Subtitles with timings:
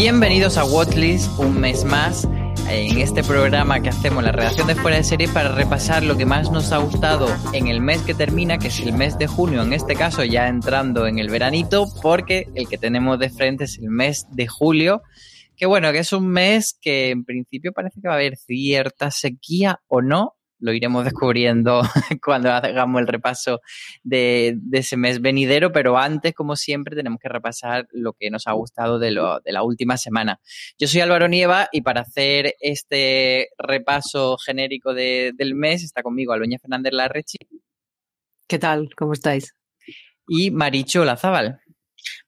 [0.00, 2.26] Bienvenidos a Watchlist un mes más
[2.70, 6.24] en este programa que hacemos la redacción de fuera de serie para repasar lo que
[6.24, 9.60] más nos ha gustado en el mes que termina, que es el mes de junio,
[9.60, 13.78] en este caso ya entrando en el veranito, porque el que tenemos de frente es
[13.78, 15.02] el mes de julio,
[15.54, 19.10] que bueno, que es un mes que en principio parece que va a haber cierta
[19.10, 21.82] sequía o no, lo iremos descubriendo
[22.24, 23.60] cuando hagamos el repaso
[24.02, 28.52] de, ese mes venidero, pero antes, como siempre, tenemos que repasar lo que nos ha
[28.52, 30.40] gustado de, la última semana.
[30.78, 36.58] Yo soy Álvaro Nieva y para hacer este repaso genérico del mes está conmigo Aloña
[36.58, 37.38] Fernández Larrechi.
[38.46, 38.88] ¿Qué tal?
[38.96, 39.54] ¿Cómo estáis?
[40.26, 41.60] Y Maricho Lazábal.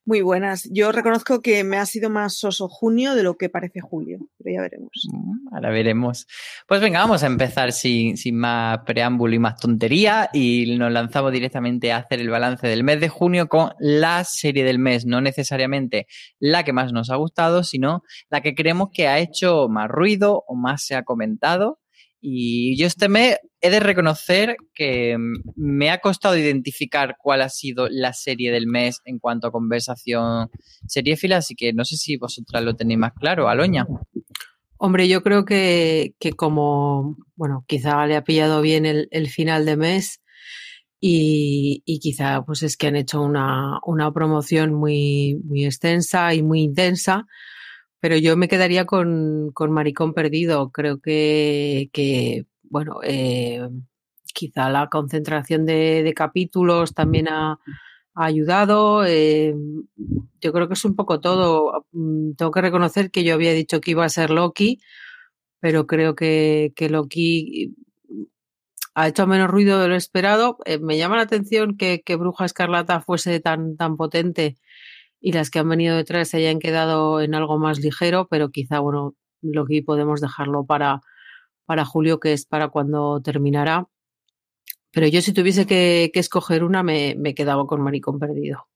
[0.05, 0.69] Muy buenas.
[0.73, 4.57] Yo reconozco que me ha sido más soso junio de lo que parece julio, pero
[4.57, 4.91] ya veremos.
[5.13, 6.27] Mm, ahora veremos.
[6.67, 11.31] Pues venga, vamos a empezar sin, sin más preámbulo y más tontería y nos lanzamos
[11.31, 15.21] directamente a hacer el balance del mes de junio con la serie del mes, no
[15.21, 16.09] necesariamente
[16.41, 20.43] la que más nos ha gustado, sino la que creemos que ha hecho más ruido
[20.49, 21.79] o más se ha comentado
[22.25, 25.17] y yo este mes he de reconocer que
[25.57, 30.49] me ha costado identificar cuál ha sido la serie del mes en cuanto a conversación
[30.87, 33.89] seriéfila, así que no sé si vosotras lo tenéis más claro, Aloña.
[34.77, 40.21] Hombre, yo creo que, como, bueno, quizá le ha pillado bien el, final de mes
[41.01, 46.63] y, quizá pues es que han hecho una, una promoción muy, muy extensa y muy
[46.63, 47.27] intensa
[48.03, 50.73] pero yo me quedaría con, Maricón Perdido.
[50.73, 53.69] Creo que, bueno, eh,
[54.35, 57.61] quizá la concentración de, capítulos también ha,
[58.15, 59.05] ayudado.
[59.07, 59.55] Eh,
[60.41, 61.87] yo creo que es un poco todo.
[61.93, 64.81] Mm, tengo que reconocer que yo había dicho que iba a ser Loki,
[65.61, 67.77] pero creo que, Loki
[68.97, 70.59] ha hecho menos ruido de lo esperado.
[70.65, 74.57] Eh, me llama la atención que, que Bruja Escarlata fuese tan, tan potente
[75.23, 78.81] y las que han venido detrás se hayan quedado en algo más ligero, pero quizá,
[78.81, 81.01] bueno, lo que podemos dejarlo para,
[81.65, 83.87] para julio, que es para cuando terminará.
[84.91, 88.67] Pero yo si tuviese que, escoger una, me, me, quedaba con Maricón Perdido.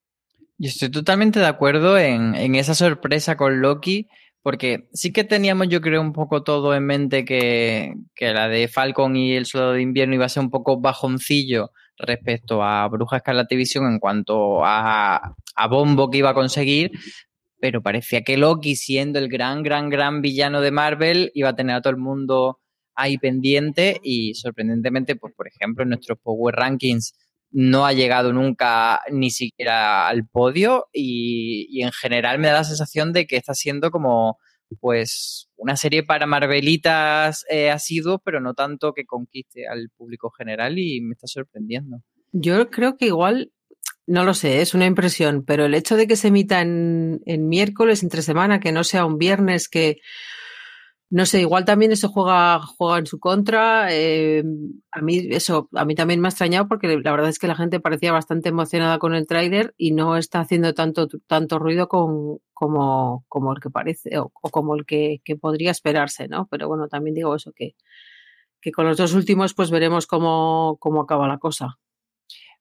[0.56, 4.08] Yo estoy totalmente de acuerdo en, en, esa sorpresa con Loki,
[4.40, 8.68] porque sí que teníamos, yo creo, un poco todo en mente que, que la de
[8.68, 13.18] Falcon y el Soldado de Invierno iba a ser un poco bajoncillo respecto a Bruja
[13.18, 16.92] Escarlata Visión en cuanto a, a bombo que iba a conseguir,
[17.60, 21.76] pero parecía que Loki, siendo el gran, gran, gran villano de Marvel, iba a tener
[21.76, 22.60] a todo el mundo
[22.94, 27.14] ahí pendiente y sorprendentemente, pues por ejemplo, en nuestros Power Rankings
[27.50, 32.64] no ha llegado nunca ni siquiera al podio y, y en general me da la
[32.64, 34.38] sensación de que está siendo como
[34.80, 40.78] pues una serie para Marvelitas eh, asiduos, pero no tanto que conquiste al público general
[40.78, 42.02] y me está sorprendiendo.
[42.32, 43.52] Yo creo que igual,
[44.06, 47.48] no lo sé, es una impresión, pero el hecho de que se emita en, en
[47.48, 49.98] miércoles, entre semana, que no sea un viernes, que
[51.08, 53.88] no sé, igual también eso juega, juega en su contra.
[53.92, 54.42] Eh,
[54.90, 57.54] a mí eso, a mí también me ha extrañado porque la verdad es que la
[57.54, 62.38] gente parecía bastante emocionada con el trailer y no está haciendo tanto, tanto ruido con,
[62.52, 66.48] como, como el que parece o, como el que, podría esperarse, ¿no?
[66.50, 67.76] Pero bueno, también digo eso, que,
[68.60, 71.78] que con los dos últimos pues veremos cómo, cómo acaba la cosa.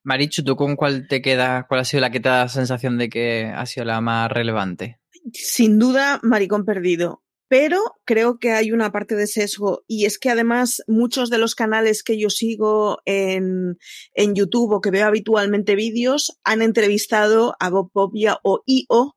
[0.04, 2.96] Marichu, ¿tú con cuál te queda, cuál ha sido la que te da la sensación
[2.96, 5.00] de que ha sido la más relevante?
[5.32, 10.30] Sin duda, Maricón Perdido pero creo que hay una parte de sesgo y es que
[10.30, 13.78] además muchos de los canales que yo sigo en,
[14.14, 19.16] en YouTube o que veo habitualmente vídeos han entrevistado a Bob Popia o IO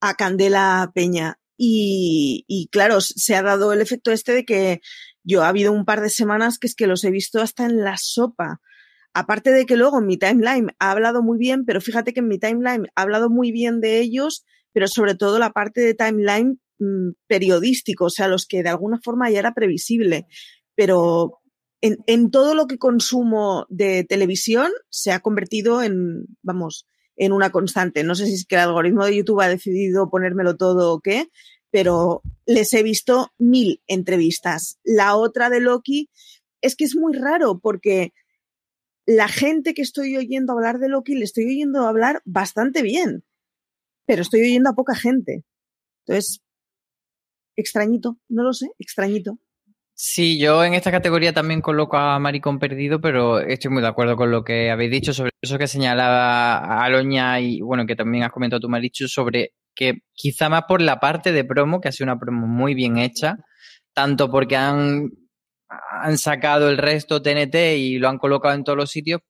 [0.00, 1.38] a Candela Peña.
[1.56, 4.80] Y, y claro, se ha dado el efecto este de que
[5.22, 7.82] yo ha habido un par de semanas que es que los he visto hasta en
[7.82, 8.60] la sopa.
[9.14, 12.28] Aparte de que luego en mi timeline ha hablado muy bien, pero fíjate que en
[12.28, 16.60] mi timeline ha hablado muy bien de ellos, pero sobre todo la parte de timeline
[16.78, 20.26] Mm, periodísticos, o sea, los que de alguna forma ya era previsible,
[20.74, 21.40] pero
[21.80, 27.52] en, en, todo lo que consumo de televisión se ha convertido en, vamos, en una
[27.52, 28.02] constante.
[28.02, 31.28] No sé si es que el algoritmo de YouTube ha decidido ponérmelo todo o qué,
[31.70, 34.78] pero les he visto mil entrevistas.
[34.82, 36.10] La otra de Loki
[36.60, 38.12] es que es muy raro porque
[39.06, 43.22] la gente que estoy oyendo hablar de Loki le estoy oyendo hablar bastante bien,
[44.06, 45.44] pero estoy oyendo a poca gente.
[46.06, 46.40] Entonces,
[47.56, 49.38] extrañito, no lo sé, extrañito.
[49.96, 54.16] Sí, yo en esta categoría también coloco a Maricón Perdido, pero estoy muy de acuerdo
[54.16, 58.32] con lo que habéis dicho sobre eso que señalaba Aloña y bueno, que también has
[58.32, 62.06] comentado tú, Marichu, sobre que quizá más por la parte de promo, que ha sido
[62.06, 63.36] una promo muy bien hecha,
[63.92, 65.10] tanto porque han,
[65.68, 69.20] han sacado el resto TNT y lo han colocado en todos los sitios,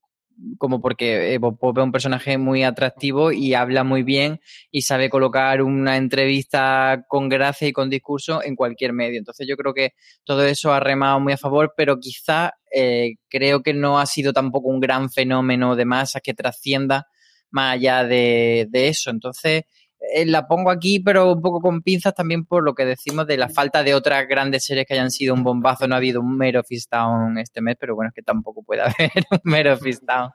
[0.58, 4.40] como porque eh, es un personaje muy atractivo y habla muy bien
[4.70, 9.18] y sabe colocar una entrevista con gracia y con discurso en cualquier medio.
[9.18, 9.94] Entonces yo creo que
[10.24, 14.32] todo eso ha remado muy a favor, pero quizá eh, creo que no ha sido
[14.32, 17.06] tampoco un gran fenómeno de masas que trascienda
[17.50, 19.10] más allá de eso.
[19.10, 19.64] Entonces
[20.00, 23.36] eh, la pongo aquí, pero un poco con pinzas también por lo que decimos de
[23.36, 25.88] la falta de otras grandes series que hayan sido un bombazo.
[25.88, 29.10] No ha habido un Mero Town este mes, pero bueno, es que tampoco puede haber
[29.30, 30.30] un Mero Town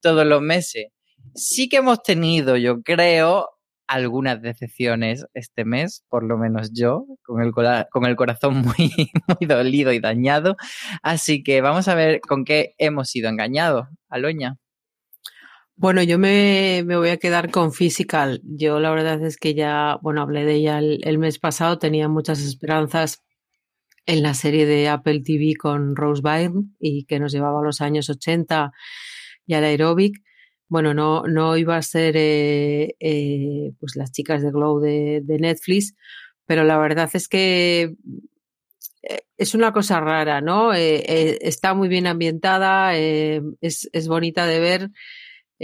[0.00, 0.86] todos los meses.
[1.34, 3.48] Sí que hemos tenido, yo creo,
[3.86, 9.46] algunas decepciones este mes, por lo menos yo, con el, con el corazón muy, muy
[9.46, 10.56] dolido y dañado.
[11.02, 14.56] Así que vamos a ver con qué hemos sido engañados, Aloña.
[15.76, 18.40] Bueno, yo me, me, voy a quedar con Physical.
[18.44, 22.40] Yo la verdad es que ya, bueno, hablé de ella el, mes pasado, tenía muchas
[22.40, 23.22] esperanzas
[24.06, 27.80] en la serie de Apple TV con Rose Byrne y que nos llevaba a los
[27.80, 28.72] años 80
[29.46, 30.22] y al aeróbic.
[30.68, 35.94] Bueno, no, no iba a ser eh, eh, pues las chicas de Glow de, Netflix,
[36.46, 37.94] pero la verdad es que
[39.02, 40.72] eh, es una cosa rara, ¿no?
[40.74, 44.90] está muy bien ambientada, es, es bonita de ver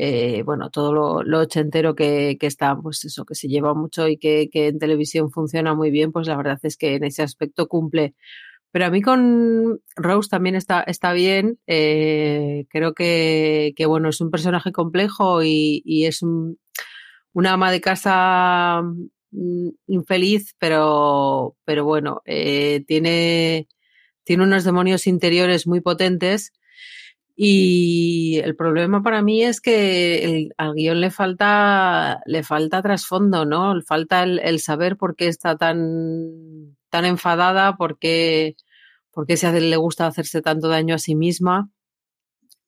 [0.01, 0.93] eh, bueno, todo
[1.25, 5.75] lo, ochentero que, está, pues eso, que se lleva mucho y que, en televisión funciona
[5.75, 8.15] muy bien, pues la verdad es que en ese aspecto cumple.
[8.71, 11.59] Pero a mí con Rose también está, está bien.
[11.67, 16.61] Eh, creo que, bueno, es un personaje complejo y, y es un,
[17.33, 18.83] una ama de casa
[19.33, 23.67] mm, infeliz, pero, pero bueno, eh, tiene,
[24.23, 26.53] tiene unos demonios interiores muy potentes
[27.41, 33.81] y el problema para mí es que al guion le falta, le falta trasfondo, ¿no?
[33.83, 38.57] Falta el, saber por qué está tan, tan enfadada, por qué,
[39.13, 41.71] por qué se le gusta hacerse tanto daño a sí misma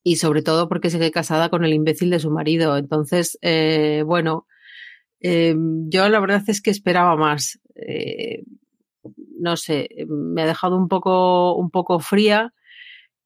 [0.05, 2.77] y sobre todo porque sigue casada con el imbécil de su marido.
[2.77, 4.47] Entonces, eh, bueno,
[5.19, 5.57] eh,
[5.89, 7.59] yo la verdad es que esperaba más.
[7.75, 8.45] Eh,
[9.37, 12.55] no sé, me ha dejado un poco, un poco fría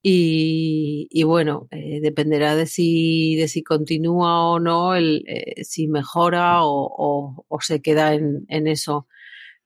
[0.06, 6.62] y, bueno, eh, dependerá de si, de si continúa o no, el, eh, si mejora
[6.62, 9.08] o, o, se queda en, en, eso.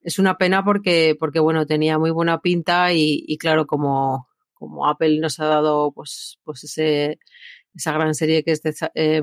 [0.01, 4.87] Es una pena porque, porque bueno, tenía muy buena pinta y, y claro, como, como
[4.87, 7.19] Apple nos ha dado pues, pues ese,
[7.75, 9.23] esa gran serie que es de, eh,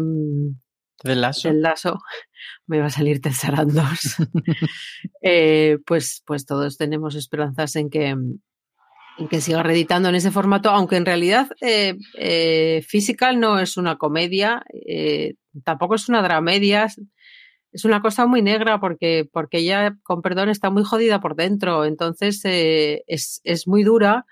[1.02, 1.48] del lazo.
[1.48, 1.98] Del lazo,
[2.68, 4.18] me va a salir Tezarandos.
[5.22, 8.16] eh, pues, pues todos tenemos esperanzas en que,
[9.30, 13.98] que siga reeditando en ese formato, aunque en realidad eh, eh, Physical no es una
[13.98, 16.88] comedia, eh, tampoco es una dramedia,
[17.72, 21.86] es una cosa muy negra porque, porque ella, con perdón, está muy jodida por dentro,
[21.86, 24.26] entonces es, es, muy dura,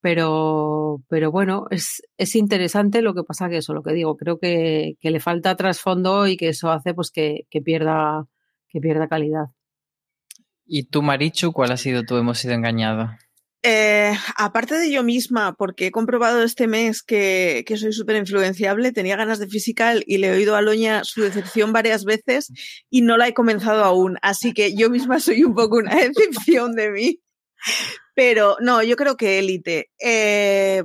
[0.00, 4.38] pero, pero bueno, es, es, interesante lo que pasa que eso, lo que digo, creo
[4.38, 8.26] que, que le falta trasfondo y que eso hace pues que, que, pierda,
[8.68, 9.46] que pierda calidad.
[10.64, 13.10] ¿Y tú, Marichu, cuál ha sido tu hemos sido engañado?
[13.64, 18.90] Eh, aparte de yo misma, porque he comprobado este mes que, que soy súper influenciable,
[18.90, 22.52] tenía ganas de physical y le he oído a Loña su decepción varias veces
[22.90, 24.18] y no la he comenzado aún.
[24.22, 27.20] Así que yo misma soy un poco una decepción de mí.
[28.14, 29.90] Pero no, yo creo que élite.
[30.00, 30.82] Eh,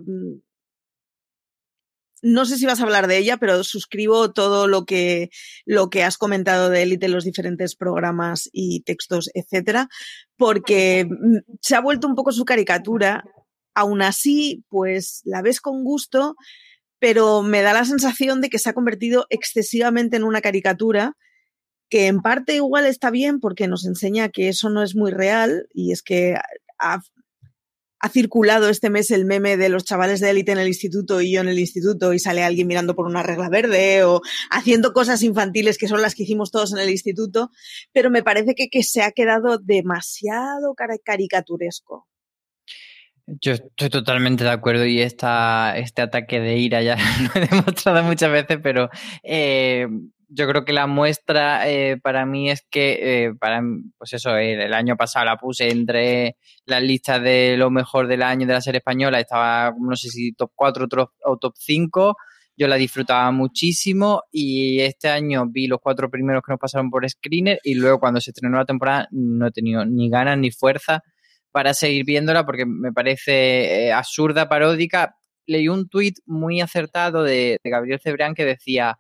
[2.22, 5.30] no sé si vas a hablar de ella, pero suscribo todo lo que,
[5.66, 9.90] lo que has comentado de Élite en los diferentes programas y textos, etcétera,
[10.36, 13.24] porque mm, se ha vuelto un poco su caricatura.
[13.76, 16.36] Aún así, pues la ves con gusto,
[17.00, 21.16] pero me da la sensación de que se ha convertido excesivamente en una caricatura
[21.90, 25.68] que en parte igual está bien porque nos enseña que eso no es muy real
[25.74, 26.36] y es que
[28.00, 31.32] ha circulado este mes el meme de los chavales de élite en el instituto y
[31.32, 35.24] yo en el instituto y sale alguien mirando por una regla verde o haciendo cosas
[35.24, 37.50] infantiles que son las que hicimos todos en el instituto,
[37.92, 42.08] pero me parece que, que se ha quedado demasiado caricaturesco.
[43.42, 46.96] Yo estoy totalmente de acuerdo y esta, este ataque de ira ya
[47.36, 48.90] lo he demostrado muchas veces, pero
[49.22, 49.88] eh,
[50.30, 53.62] yo creo que la muestra eh, para mí es que, eh, para,
[53.98, 58.46] pues eso, el, año pasado la puse entre las listas de lo mejor del año
[58.46, 60.88] de la serie española, estaba, no sé si top 4
[61.24, 62.18] o top 5,
[62.58, 67.08] yo la disfrutaba muchísimo y este año vi los cuatro primeros que nos pasaron por
[67.08, 71.04] screener y luego cuando se estrenó la temporada no he tenido ni ganas ni fuerza
[71.52, 75.16] para seguir viéndola porque me parece eh, absurda, paródica.
[75.46, 78.98] Leí un tuit muy acertado de, de Gabriel Cebrián que decía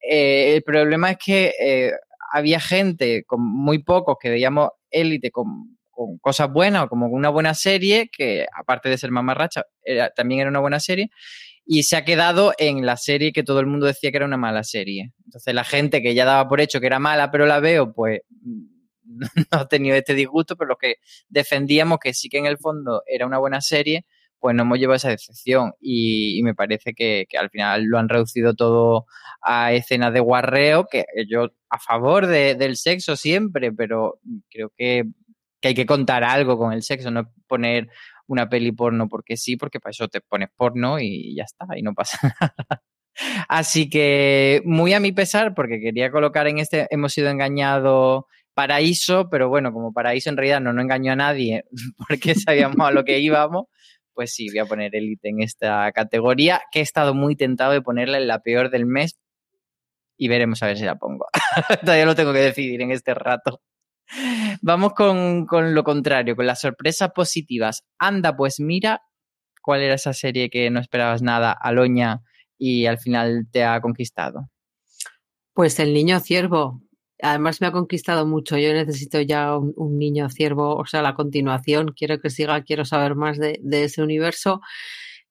[0.00, 1.92] eh, el problema es que eh,
[2.32, 5.78] había gente, con muy pocos, que veíamos élite con,
[6.22, 9.64] cosas buenas o como una buena serie, que aparte de ser mamarracha,
[10.16, 11.10] también era una buena serie.
[11.66, 14.38] y se ha quedado en la serie que todo el mundo decía que era una
[14.38, 15.12] mala serie.
[15.26, 18.22] Entonces la gente que ya daba por hecho que era mala, pero la veo, pues
[19.52, 20.96] no ha tenido este disgusto, pero los que
[21.28, 24.06] defendíamos que sí que en el fondo era una buena serie,
[24.40, 28.54] pues no hemos llevado esa decepción y, me parece que, al final lo han reducido
[28.54, 29.06] todo
[29.42, 34.18] a escenas de guarreo, que yo a favor del sexo siempre, pero
[34.50, 35.04] creo que,
[35.60, 37.88] que, hay que contar algo con el sexo, no poner
[38.26, 41.82] una peli porno porque sí, porque para eso te pones porno y ya está, y
[41.82, 42.82] no pasa nada.
[43.48, 49.28] Así que muy a mi pesar, porque quería colocar en este hemos sido engañados paraíso,
[49.30, 51.64] pero bueno, como paraíso en realidad no, no engañó a nadie
[52.08, 53.66] porque sabíamos a lo que íbamos,
[54.14, 57.82] pues sí, voy a poner Elite en esta categoría, que he estado muy tentado de
[57.82, 59.18] ponerla en la peor del mes
[60.16, 61.26] y veremos a ver si la pongo.
[61.80, 63.62] Todavía lo tengo que decidir en este rato.
[64.60, 67.84] Vamos con, con, lo contrario, con las sorpresas positivas.
[67.98, 69.02] Anda, pues mira
[69.62, 72.22] cuál era esa serie que no esperabas nada, Aloña,
[72.58, 74.50] y al final te ha conquistado.
[75.54, 76.82] Pues el niño ciervo,
[77.22, 78.58] además me ha conquistado mucho.
[78.58, 81.92] Yo necesito ya un, niño ciervo, o sea, la continuación.
[81.96, 84.60] Quiero que siga, quiero saber más de, ese universo.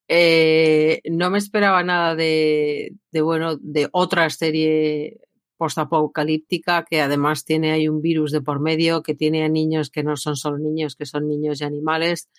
[0.08, 5.18] Eh, no me esperaba nada de, bueno, de otra serie
[5.56, 10.02] postapocalíptica que además tiene ahí un virus de por medio, que tiene a niños que
[10.02, 12.30] no son solo niños, que son niños y animales.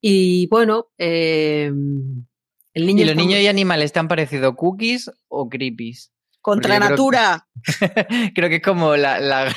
[0.00, 1.72] Y bueno, eh,
[2.74, 6.12] el niño ¿Y los niños y animales te han parecido cookies o creepies?
[6.42, 7.46] Contra natura.
[8.34, 9.54] Creo que, es como la, la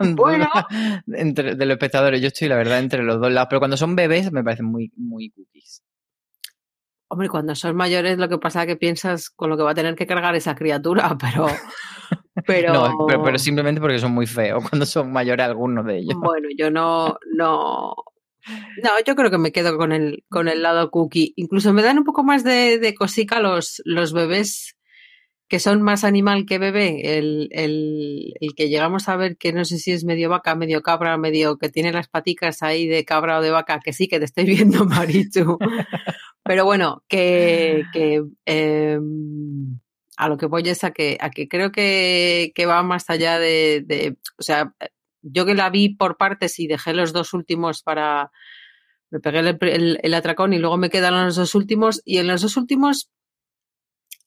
[0.00, 0.48] bueno.
[1.14, 2.20] entre, de los espectadores.
[2.20, 3.48] Yo estoy, la verdad, entre los dos lados.
[3.48, 5.82] Pero cuando son bebés me parecen muy, muy cookies.
[7.08, 9.74] Hombre, cuando son mayores lo que pasa es que piensas con lo que va a
[9.74, 11.46] tener que cargar esa criatura, pero...
[12.46, 12.72] Pero...
[12.74, 16.18] No, pero, simplemente porque son muy feos cuando son mayores algunos de ellos.
[16.18, 17.94] Bueno, yo no, no,
[18.82, 21.32] no, yo creo que me quedo con el, con el lado cookie.
[21.36, 24.76] Incluso me dan un poco más de, de cosica los, los bebés
[25.48, 29.64] que son más animal que bebé, el, el, el, que llegamos a ver que no
[29.64, 33.38] sé si es medio vaca, medio cabra, medio que tiene las paticas ahí de cabra
[33.38, 35.58] o de vaca, que sí que te estoy viendo, Marichu.
[36.42, 39.78] Pero bueno, que, que em,
[40.16, 43.38] a lo que voy es a que, a que creo que, que va más allá
[43.38, 44.72] de, de, o sea,
[45.22, 48.32] yo que la vi por partes y dejé los dos últimos para,
[49.10, 52.26] me pegué el, el, el atracón y luego me quedaron los dos últimos y en
[52.26, 53.10] los dos últimos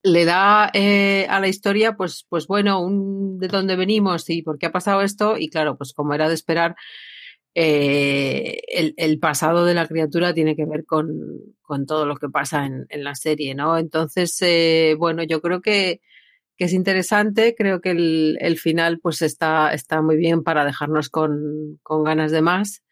[0.03, 4.58] le da eh, a la historia, pues, pues bueno, un, de dónde venimos y por
[4.58, 5.38] qué ha pasado esto.
[5.38, 6.75] Y claro, pues como era de esperar,
[7.56, 11.10] eh, el, el, pasado de la criatura tiene que ver con,
[11.62, 13.77] con todo lo que pasa en, la serie, ¿no?
[13.77, 16.01] Entonces, eh, bueno, yo creo que,
[16.58, 21.10] que, es interesante, creo que el, el, final pues está, está muy bien para dejarnos
[21.10, 22.84] con, con ganas de más.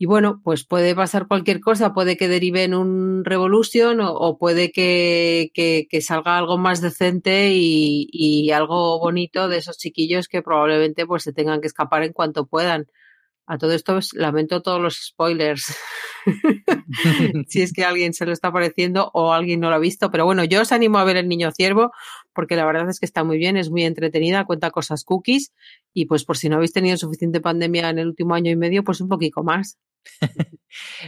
[0.00, 4.70] Y bueno, pues puede pasar cualquier cosa, puede que derive en un revolution o, puede
[4.70, 11.24] que, salga algo más decente y, y, algo bonito de esos chiquillos que probablemente pues
[11.24, 12.86] se tengan que escapar en cuanto puedan.
[13.50, 15.74] A todo esto pues, lamento todos los spoilers.
[17.48, 20.10] si es que alguien se lo está pareciendo o alguien no lo ha visto.
[20.10, 21.90] Pero bueno, yo os animo a ver El Niño Ciervo
[22.34, 25.52] porque la verdad es que está muy bien, es muy entretenida, cuenta cosas cookies
[25.94, 28.84] y pues por si no habéis tenido suficiente pandemia en el último año y medio,
[28.84, 29.78] pues un poquito más.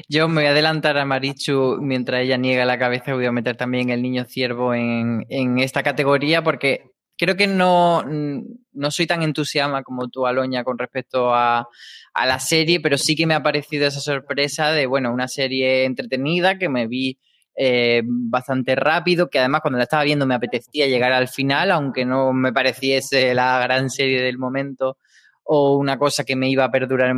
[0.09, 3.15] Yo me voy a adelantar a Marichu mientras ella niega la cabeza.
[3.15, 5.25] Voy a meter también el niño ciervo en,
[5.59, 11.35] esta categoría porque creo que no, no soy tan entusiasma como tú, Aloña, con respecto
[11.35, 11.69] a,
[12.15, 16.59] la serie, pero sí que me ha parecido esa sorpresa de, bueno, una serie entretenida
[16.59, 17.19] que me vi
[17.57, 22.05] eh, bastante rápido, que además cuando la estaba viendo me apetecía llegar al final, aunque
[22.05, 24.97] no me pareciese la gran serie del momento
[25.45, 27.15] o una cosa que me iba a perdurar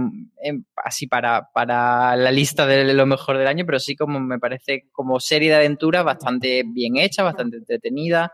[0.77, 4.89] así para, para la lista de lo mejor del año, pero sí como me parece
[4.93, 8.33] como serie de aventuras bastante bien hecha, bastante entretenida.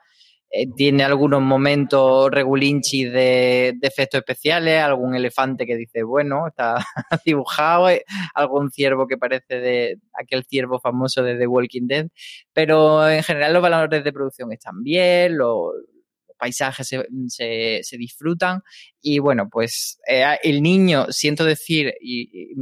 [0.50, 6.76] Eh, tiene algunos momentos regulinchi de, de, efectos especiales, algún elefante que dice, bueno, está
[7.26, 8.02] dibujado, eh,
[8.34, 12.06] algún ciervo que parece de aquel ciervo famoso de The Walking Dead,
[12.54, 15.74] pero en general los valores de producción están bien, los
[16.38, 18.62] paisajes se, se, disfrutan
[19.00, 22.54] y bueno, pues eh, el niño, siento decir, y,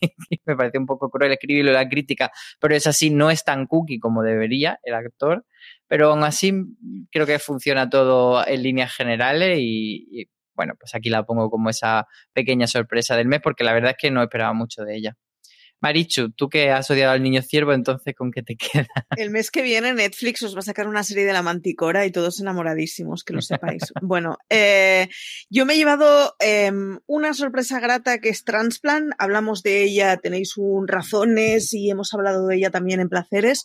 [0.46, 3.66] me parece un poco cruel escribirlo en la crítica, pero es así, no es tan
[3.66, 5.44] cookie como debería el actor,
[5.86, 6.52] pero aún así
[7.10, 12.06] creo que funciona todo en líneas generales y bueno, pues aquí la pongo como esa
[12.32, 15.16] pequeña sorpresa del mes porque la verdad es que no esperaba mucho de ella.
[15.80, 18.88] Marichu, tú que has odiado al niño ciervo, entonces, ¿con qué te queda?
[19.16, 22.10] El mes que viene Netflix os va a sacar una serie de la manticora y
[22.10, 23.82] todos enamoradísimos, que lo sepáis.
[24.02, 25.08] bueno, eh,
[25.50, 29.12] yo me he llevado em, una sorpresa grata que es Transplant.
[29.18, 33.64] Hablamos de ella, tenéis un razones y hemos hablado de ella también en placeres.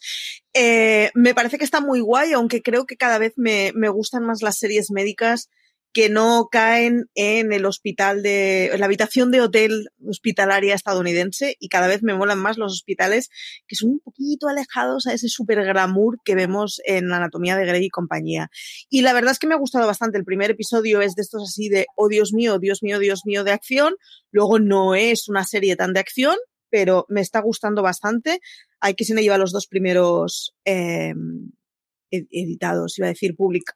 [0.54, 4.24] Eh, me parece que está muy guay, aunque creo que cada vez me, me gustan
[4.24, 5.50] más las series médicas
[5.94, 11.70] que no caen en el hospital de, en la habitación de hotel hospitalaria estadounidense y
[11.70, 13.30] cada vez me molan más los hospitales
[13.68, 17.68] que son un poquito alejados a ese super glamour que vemos en la anatomía de
[17.68, 18.50] Grey y compañía.
[18.90, 20.18] Y la verdad es que me ha gustado bastante.
[20.18, 23.44] El primer episodio es de estos así de, oh Dios mío, Dios mío, Dios mío,
[23.44, 23.96] de acción.
[24.32, 26.38] Luego no es una serie tan de acción,
[26.72, 28.40] pero me está gustando bastante.
[28.80, 31.14] Hay que se me lleva los dos primeros eh,
[32.10, 33.76] editados, iba a decir, public,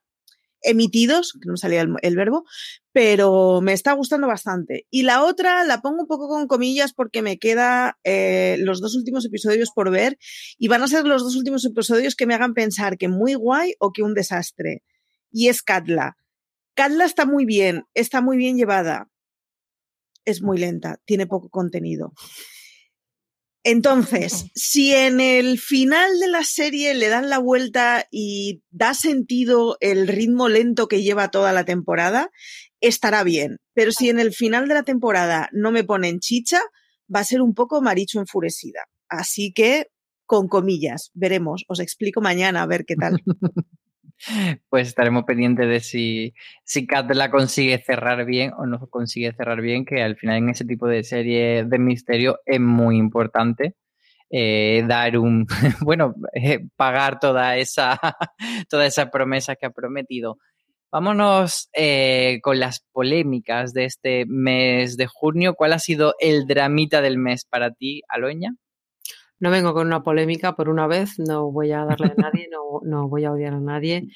[0.61, 2.45] emitidos, que no salía el, verbo,
[2.91, 4.85] pero me está gustando bastante.
[4.89, 8.95] Y la otra la pongo un poco con comillas porque me queda eh, los dos
[8.95, 10.17] últimos episodios por ver
[10.57, 13.73] y van a ser los dos últimos episodios que me hagan pensar que muy guay
[13.79, 14.83] o que un desastre.
[15.31, 16.17] Y es Katla.
[16.75, 19.09] Katla está muy bien, está muy bien llevada.
[20.25, 22.13] Es muy lenta, tiene poco contenido.
[23.69, 29.75] Entonces, si en el final de la serie le dan la vuelta y da sentido
[29.81, 32.29] el ritmo lento que lleva toda la temporada,
[32.79, 33.57] estará bien.
[33.74, 36.62] Pero si en el final de la temporada no me ponen chicha,
[37.13, 38.86] va a ser un poco maricho enfurecida.
[39.09, 39.88] Así que,
[40.25, 41.65] con comillas, veremos.
[41.67, 43.21] Os explico mañana a ver qué tal.
[44.69, 46.33] pues estaremos pendientes de si,
[46.63, 50.50] si Kat la consigue cerrar bien o no consigue cerrar bien, que al final en
[50.50, 53.75] ese tipo de serie de misterio es muy importante.
[54.29, 55.47] Eh, dar un,
[55.81, 57.97] bueno, eh, pagar toda esa,
[58.69, 60.38] toda esa promesa que ha prometido.
[60.91, 65.53] Vámonos eh, con las polémicas de este mes de junio.
[65.55, 68.55] ¿Cuál ha sido el dramita del mes para ti, Aloña?
[69.39, 72.82] No vengo con una polémica por una vez, no voy a darle a nadie, no,
[72.84, 74.08] no voy a odiar a nadie.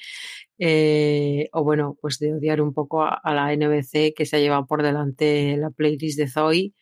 [0.58, 4.66] Eh, o bueno, pues de odiar un poco a, la NBC que se ha llevado
[4.66, 6.72] por delante la playlist de Zoe.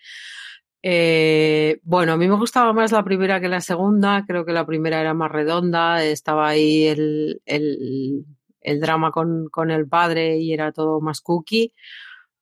[0.83, 4.67] Eh, bueno, a mí me gustaba más la primera que la segunda, creo que la
[4.67, 8.25] primera era más redonda, estaba ahí el, el,
[8.63, 11.75] el drama con, con el padre y era todo más cookie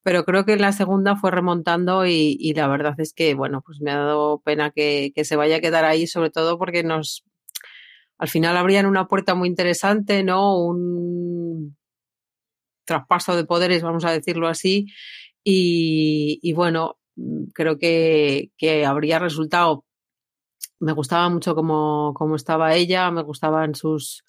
[0.08, 3.90] pero creo que la segunda fue remontando y, la verdad es que, bueno, pues me
[3.90, 7.26] ha dado pena que, se vaya a quedar ahí, sobre todo porque nos,
[8.16, 10.58] al final abrían una puerta muy interesante, ¿no?
[10.64, 11.76] Un
[12.86, 14.86] traspaso de poderes, vamos a decirlo así,
[15.44, 16.98] y, bueno,
[17.52, 18.50] creo que,
[18.86, 19.84] habría resultado,
[20.80, 24.24] me gustaba mucho cómo, cómo estaba ella, me gustaban sus,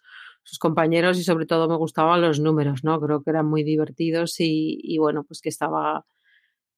[0.49, 2.99] sus compañeros y sobre todo me gustaban los números, ¿no?
[2.99, 6.05] Creo que eran muy divertidos y, bueno, pues que estaba,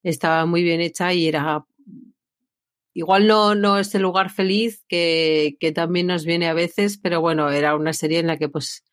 [0.04, 1.64] estaba muy bien hecha y era
[2.94, 7.22] igual no, no es el lugar feliz que, que, también nos viene a veces, pero
[7.22, 8.84] bueno, era una serie en la que pues,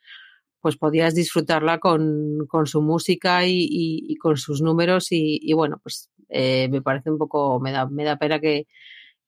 [0.61, 6.09] pues podías disfrutarla con, con su música y, y, con sus números y, bueno, pues
[6.29, 8.69] eh, me parece un poco, me da, me da pena que,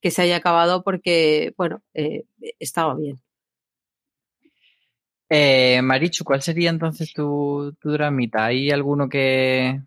[0.00, 2.24] que se haya acabado porque, bueno, eh,
[2.60, 3.20] estaba bien.
[5.32, 8.46] Eh, Marichu, ¿cuál sería entonces tu, tu dramita?
[8.46, 9.80] ¿Hay alguno que,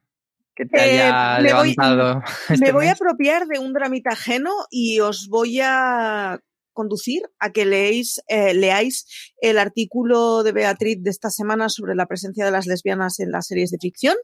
[0.55, 2.15] te haya eh, levantado?
[2.15, 6.39] Voy, este me voy a apropiar de un dramita ajeno y os voy a
[6.71, 12.05] conducir a que leéis, eh, leáis el artículo de Beatriz de esta semana sobre la
[12.05, 14.15] presencia de las lesbianas en las series de ficción.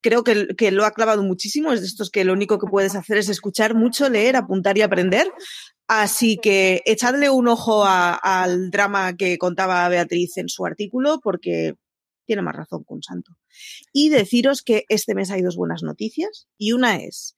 [0.00, 1.72] Creo que, que, lo ha clavado muchísimo.
[1.72, 4.82] Es de estos que lo único que puedes hacer es escuchar mucho, leer, apuntar y
[4.82, 5.26] aprender.
[5.88, 11.74] Así que echadle un ojo al drama que contaba Beatriz en su artículo, porque
[12.26, 13.32] tiene más razón que un santo.
[13.90, 17.34] Y deciros que este mes hay dos buenas noticias, y una es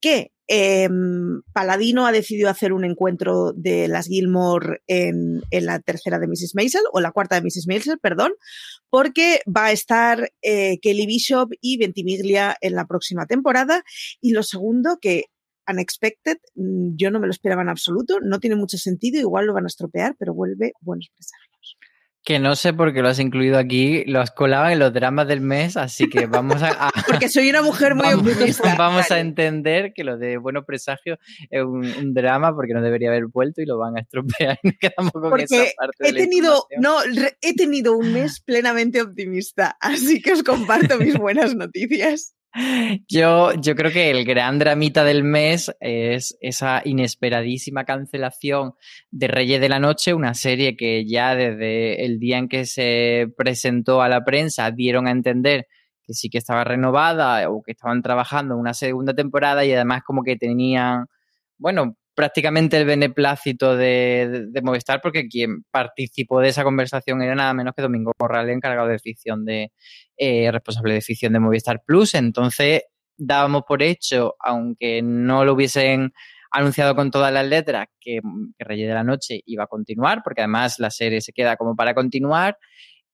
[0.00, 6.26] que em, Paladino ha decidido hacer un encuentro de las Gilmore en, la tercera de
[6.26, 6.54] Mrs.
[6.54, 7.66] Maisel, o la cuarta de Mrs.
[7.68, 8.32] Maisel, perdón,
[8.90, 13.84] porque va a estar eh, Kelly Bishop y Ventimiglia en la próxima temporada.
[14.20, 15.26] Y lo segundo, que
[15.68, 19.54] Unexpected, mm, yo no me lo esperaba en absoluto, no tiene mucho sentido, igual lo
[19.54, 21.47] van a estropear, pero vuelve buenos presagios.
[22.28, 25.26] Que no sé por qué lo has incluido aquí, lo has colado en los dramas
[25.26, 26.90] del mes, así que vamos a...
[27.06, 28.74] Porque soy una mujer muy vamos, optimista.
[28.76, 31.16] Vamos a entender que lo de buenos presagios
[31.48, 35.10] es un, drama porque no debería haber vuelto y lo van a estropear y quedamos
[35.10, 36.98] con porque esa parte he tenido, no,
[37.40, 42.34] he tenido un mes plenamente optimista, así que os comparto mis buenas noticias.
[43.08, 48.74] Yo, yo creo que el gran dramita del mes es esa inesperadísima cancelación
[49.10, 53.28] de Reyes de la Noche, una serie que ya desde el día en que se
[53.36, 55.66] presentó a la prensa dieron a entender
[56.02, 60.02] que sí que estaba renovada o que estaban trabajando en una segunda temporada y además
[60.04, 61.06] como que tenían,
[61.58, 67.74] bueno, prácticamente el beneplácito de, Movistar, porque quien participó de esa conversación era nada menos
[67.76, 69.70] que Domingo Corral, encargado de ficción de
[70.16, 72.14] eh, responsable de ficción de Movistar Plus.
[72.14, 72.82] Entonces
[73.16, 76.12] dábamos por hecho, aunque no lo hubiesen
[76.50, 78.18] anunciado con todas las letras, que,
[78.58, 81.76] que Reyes de la Noche iba a continuar, porque además la serie se queda como
[81.76, 82.58] para continuar.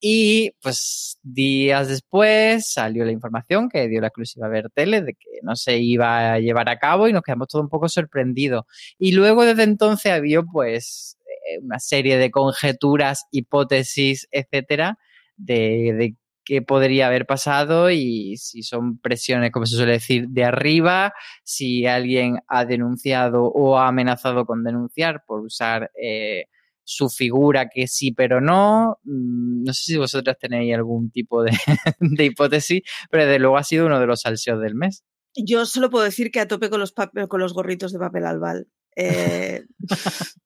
[0.07, 5.57] Y pues días después salió la información que dio la exclusiva Bertele de que no
[5.57, 8.65] se iba a llevar a cabo y nos quedamos todos un poco sorprendidos.
[8.99, 14.99] Y luego desde entonces había pues eh, una serie de conjeturas, hipótesis, etcétera,
[15.39, 20.45] de, de qué podría haber pasado y si son presiones, como se suele decir, de
[20.45, 21.15] arriba,
[21.45, 26.45] si alguien ha denunciado o ha amenazado con denunciar por usar eh,
[26.85, 28.99] su figura que sí pero no.
[29.05, 31.43] Mm, no sé si vosotras tenéis algún tipo
[32.01, 35.05] de, hipótesis, pero desde luego ha sido uno de los salseos del mes.
[35.37, 36.95] Yo solo puedo decir que a tope con los,
[37.29, 38.69] con los gorritos de papel albal.
[38.97, 39.65] Eh,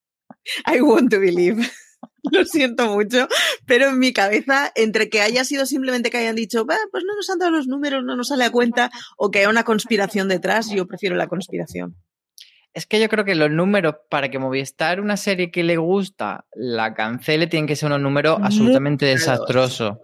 [0.66, 1.68] I want to believe.
[2.32, 3.28] Lo siento mucho,
[3.66, 7.30] pero en mi cabeza, entre que haya sido simplemente que hayan dicho, pues no nos
[7.30, 10.70] han dado los números, no nos sale a cuenta, o que haya una conspiración detrás,
[10.70, 11.96] yo prefiero la conspiración.
[12.78, 16.44] Es que yo creo que los números para que Movistar, una serie que le gusta,
[16.54, 19.96] la cancele, tienen que ser unos números absolutamente desastrosos.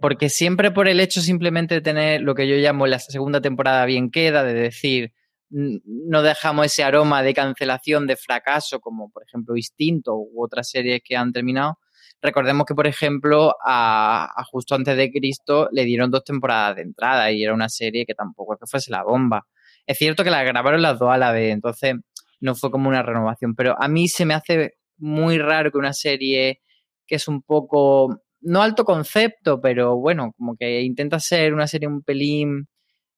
[0.00, 3.84] Porque siempre por el hecho simplemente de tener lo que yo llamo la segunda temporada
[3.84, 5.12] bien queda, de decir,
[5.50, 11.02] no dejamos ese aroma de cancelación, de fracaso, como por ejemplo Instinto u otras series
[11.04, 11.78] que han terminado.
[12.20, 16.82] Recordemos que, por ejemplo, a, a, Justo antes de Cristo le dieron dos temporadas de
[16.82, 19.46] entrada y era una serie que tampoco es que fuese la bomba.
[19.88, 21.94] Es cierto que la grabaron las dos a la vez, entonces
[22.40, 25.94] no fue como una renovación, pero a mí se me hace muy raro que una
[25.94, 26.60] serie
[27.06, 31.88] que es un poco, no alto concepto, pero bueno, como que intenta ser una serie
[31.88, 32.68] un pelín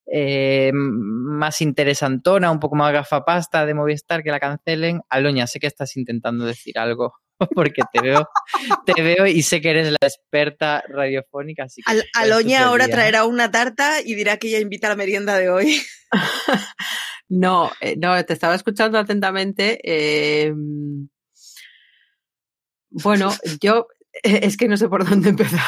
[0.06, 5.00] eh, más interesantona, un poco más gafapasta de Movistar, que la cancelen.
[5.09, 7.14] Aloña, sé que estás intentando decir algo
[7.55, 8.29] porque te veo,
[8.85, 11.64] te veo y sé que eres la experta radiofónica.
[11.64, 15.37] Así que Aloña ahora traerá una tarta y dirá que ella invita a la merienda
[15.37, 15.83] de hoy.
[17.29, 19.81] no, eh, no, te estaba escuchando atentamente.
[19.83, 21.09] Em,
[22.90, 23.87] bueno, yo
[24.22, 25.61] es que no sé por dónde empezar.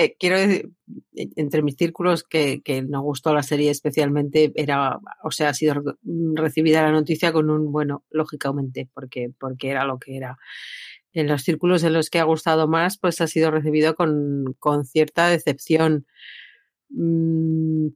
[0.00, 0.70] Eh, quiero decir,
[1.34, 5.82] entre mis círculos que, que nos gustó la serie especialmente, era, o sea, ha sido
[6.34, 10.38] recibida la noticia con un bueno, lógicamente, porque, porque era lo que era.
[11.12, 14.84] En los círculos en los que ha gustado más, pues ha sido recibido con, con
[14.84, 16.06] cierta decepción.
[16.90, 17.88] Mm,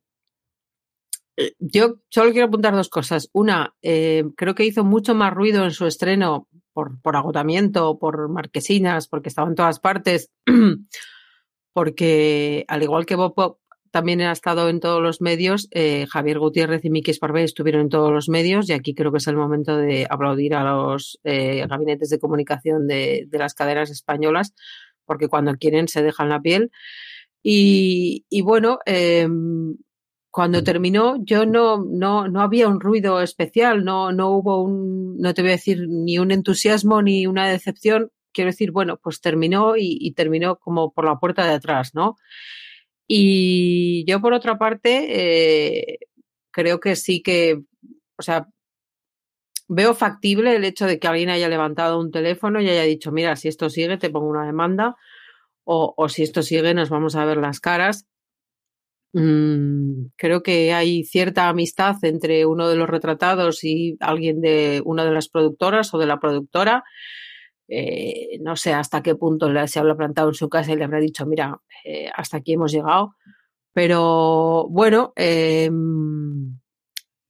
[1.36, 3.30] eh, yo solo quiero apuntar dos cosas.
[3.32, 8.28] Una, eh, creo que hizo mucho más ruido en su estreno por, por agotamiento, por
[8.28, 10.32] marquesinas, porque estaba en todas partes.
[11.72, 13.58] porque al igual que Bob
[13.92, 17.88] también ha estado en todos los medios, eh, Javier Gutiérrez y Miki Esparvé estuvieron en
[17.90, 21.66] todos los medios y aquí creo que es el momento de aplaudir a los eh,
[21.68, 24.54] gabinetes de comunicación de, las cadenas españolas,
[25.04, 26.70] porque cuando quieren se dejan la piel.
[27.44, 29.76] Y, bueno, em,
[30.30, 35.34] cuando terminó yo no, no, no había un ruido especial, no, no hubo un, no
[35.34, 39.74] te voy a decir ni un entusiasmo ni una decepción, quiero decir, bueno, pues terminó
[39.76, 42.16] y, terminó como por la puerta de atrás, ¿no?
[43.06, 45.98] Y yo, por otra parte, eh,
[46.50, 47.62] creo que sí que,
[48.16, 48.48] o sea,
[49.68, 53.36] veo factible el hecho de que alguien haya levantado un teléfono y haya dicho, mira,
[53.36, 54.96] si esto sigue, te pongo una demanda,
[55.64, 58.06] o, si esto sigue, nos vamos a ver las caras.
[59.14, 65.04] Mm, creo que hay cierta amistad entre uno de los retratados y alguien de una
[65.04, 66.84] de las productoras o de la productora.
[67.74, 71.00] Eh, no sé hasta qué punto se habrá plantado en su casa y le habrá
[71.00, 73.14] dicho, mira, eh, hasta aquí hemos llegado.
[73.72, 76.58] Pero bueno, em,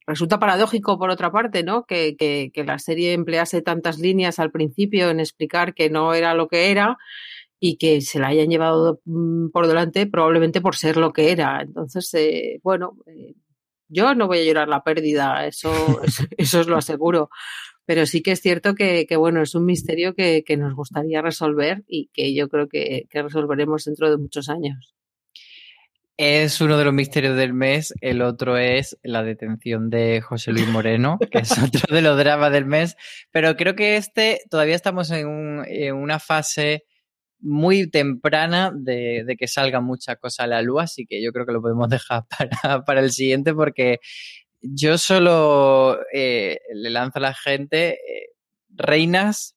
[0.05, 1.85] resulta paradójico por otra parte, ¿no?
[1.85, 6.49] Que, que, la serie emplease tantas líneas al principio en explicar que no era lo
[6.49, 6.97] que era
[7.59, 11.61] y que se la hayan llevado mm, por delante probablemente por ser lo que era.
[11.61, 12.97] Entonces, eh, bueno,
[13.87, 15.71] yo no voy a llorar la pérdida, eso,
[16.03, 17.29] eso, eso os lo aseguro
[17.85, 22.09] pero sí que es cierto que, bueno, es un misterio que, nos gustaría resolver y
[22.13, 24.95] que yo creo que, resolveremos dentro de muchos años.
[26.15, 27.93] Es uno de los misterios del mes.
[27.99, 32.51] El otro es la detención de José Luis Moreno, que es otro de los dramas
[32.51, 32.95] del mes.
[33.31, 35.27] Pero creo que este todavía estamos en,
[35.93, 36.85] una fase
[37.39, 41.51] muy temprana de, que salga mucha cosa a la luz, así que yo creo que
[41.51, 43.99] lo podemos dejar para, para el siguiente porque
[44.63, 48.29] yo solo eh, le lanzo a la gente eh,
[48.69, 49.55] Reinas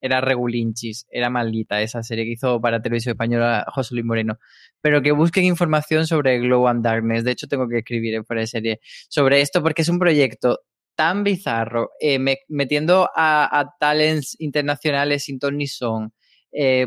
[0.00, 4.38] era regulinchis, era maldita esa serie que hizo para televisión española José Luis Moreno.
[4.82, 7.24] Pero que busquen información sobre Glow and Darkness.
[7.24, 10.60] De hecho, tengo que escribir fuera de serie sobre esto porque es un proyecto
[10.94, 16.12] tan bizarro, eh, metiendo a, talents internacionales sin ton son,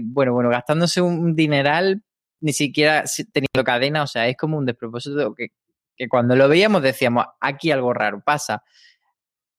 [0.02, 2.04] bueno, bueno, gastándose un dineral,
[2.40, 5.50] ni siquiera teniendo cadena, o sea, es como un despropósito que,
[5.98, 8.64] que cuando lo veíamos decíamos, aquí algo raro pasa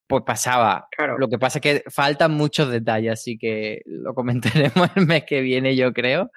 [0.08, 0.88] pues pasaba.
[1.18, 5.42] Lo que pasa es que faltan muchos detalles, así que lo comentaremos el mes que
[5.42, 6.30] viene, yo creo.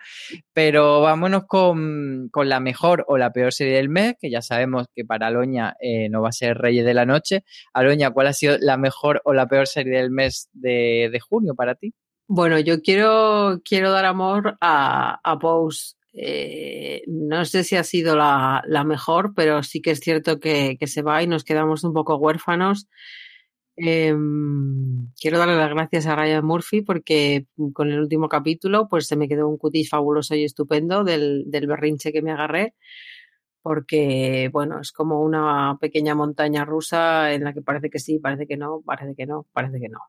[0.53, 5.05] Pero vámonos con, la mejor o la peor serie del mes, que ya sabemos que
[5.05, 7.45] para Aloña eh, no va a ser Reyes de la Noche.
[7.73, 11.75] Aloña, ¿cuál ha sido la mejor o la peor serie del mes de, junio para
[11.75, 11.93] ti?
[12.27, 15.95] Bueno, yo quiero, quiero dar amor a, a Pose.
[16.13, 20.87] Eh, no sé si ha sido la, mejor, pero sí que es cierto que, que
[20.87, 22.87] se va y nos quedamos un poco huérfanos.
[23.77, 29.15] Em, quiero darle las gracias a Ryan Murphy porque con el último capítulo pues se
[29.15, 32.75] me quedó un cutis fabuloso y estupendo del, del berrinche que me agarré
[33.61, 38.47] porque bueno, es como una pequeña montaña rusa en la que parece que sí, parece
[38.47, 39.99] que no, parece que no, parece que no.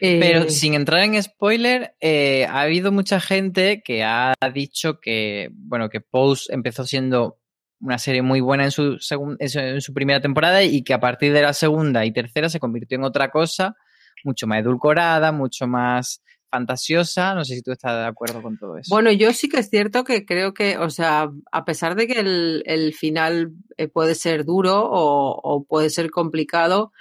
[0.00, 5.48] Pero eh, sin entrar en spoiler, eh, ha habido mucha gente que ha dicho que,
[5.52, 7.38] bueno, que Pose empezó siendo
[7.80, 8.98] una serie muy buena en su,
[9.38, 12.96] en su primera temporada y que a partir de la segunda y tercera se convirtió
[12.96, 13.76] en otra cosa
[14.24, 17.34] mucho más edulcorada, mucho más fantasiosa.
[17.34, 18.88] No sé si tú estás de acuerdo con todo eso.
[18.92, 22.20] Bueno, yo sí que es cierto que creo que, o sea, a pesar de que
[22.20, 26.92] el, final eh, puede ser duro o, puede ser complicado,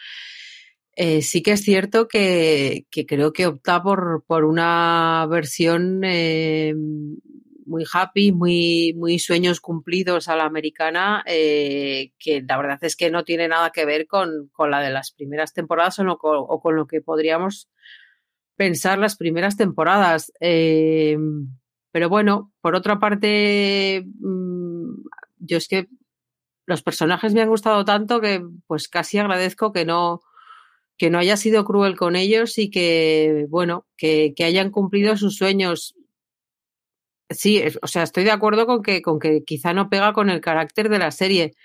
[1.00, 6.74] eh, sí que es cierto que, creo que opta por, por una versión eh,
[7.68, 13.12] muy happy, muy, muy sueños cumplidos a la americana, eh, que la verdad es que
[13.12, 17.02] no tiene nada que ver con, la de las primeras temporadas o, con lo que
[17.02, 17.70] podríamos
[18.56, 20.34] pensar las primeras temporadas.
[20.40, 24.94] Pero bueno, por otra parte, mm,
[25.38, 25.90] yo es que
[26.66, 30.22] los personajes me han gustado tanto que pues casi agradezco que no
[30.98, 35.96] que no haya sido cruel con ellos y que, bueno, que, hayan cumplido sus sueños
[37.30, 40.40] Sí, o sea, estoy de acuerdo con que, con que quizá no pega con el
[40.40, 41.56] carácter de la serie.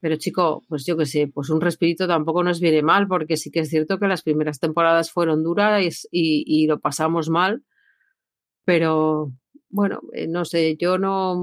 [0.00, 3.50] Pero chico, pues yo qué sé, pues un respirito tampoco nos viene mal, porque sí
[3.50, 7.62] que es cierto que las primeras temporadas fueron duras y, y lo pasamos mal.
[8.64, 9.32] Pero
[9.68, 11.36] bueno, eh, no sé, yo no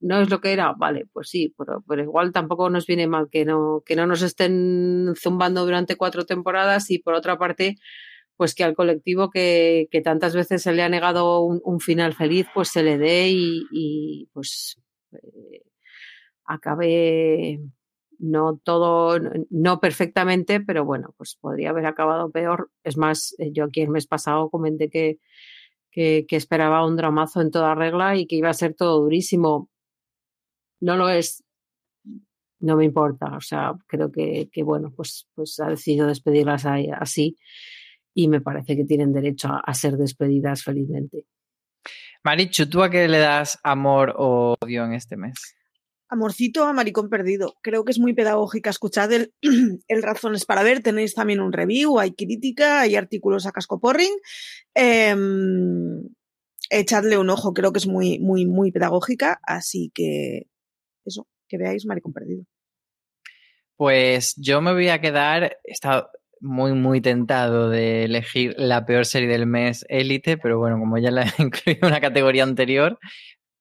[0.00, 3.28] no es lo que era, vale, pues sí, pero, pero, igual tampoco nos viene mal
[3.30, 7.76] que no, que no nos estén zumbando durante cuatro temporadas y por otra parte,
[8.36, 12.68] pues que al colectivo que, tantas veces se le ha negado un, final feliz, pues
[12.68, 14.76] se le dé y, pues
[15.12, 15.62] eh,
[16.44, 17.60] acabe
[18.18, 19.18] no todo,
[19.50, 22.70] no perfectamente, pero bueno, pues podría haber acabado peor.
[22.84, 25.18] Es más, eh, yo aquí el mes pasado comenté que,
[25.90, 29.70] que, esperaba un dramazo en toda regla y que iba a ser todo durísimo.
[30.80, 31.42] No lo es,
[32.60, 33.36] no me importa.
[33.36, 37.36] O sea, creo que, que bueno, pues, pues ha decidido despedirlas así
[38.14, 41.26] y me parece que tienen derecho a, ser despedidas felizmente.
[42.24, 45.34] Marichu, ¿tú a qué le das amor o odio en este mes?
[46.08, 47.56] Amorcito a Maricón Perdido.
[47.62, 48.70] Creo que es muy pedagógica.
[48.70, 49.34] Escuchad el,
[49.88, 50.82] el, Razones para Ver.
[50.82, 54.14] Tenéis también un review, hay crítica, hay artículos a cascoporring.
[54.74, 55.14] Eh,
[56.70, 59.40] echadle un ojo, creo que es muy, muy, muy pedagógica.
[59.42, 60.46] Así que
[61.06, 62.44] eso, que veáis Maricón Perdido.
[63.76, 65.58] Pues yo me voy a quedar,
[66.40, 71.10] muy, muy tentado de elegir la peor serie del mes, Élite, pero bueno, como ya
[71.10, 72.98] la he incluido en una categoría anterior,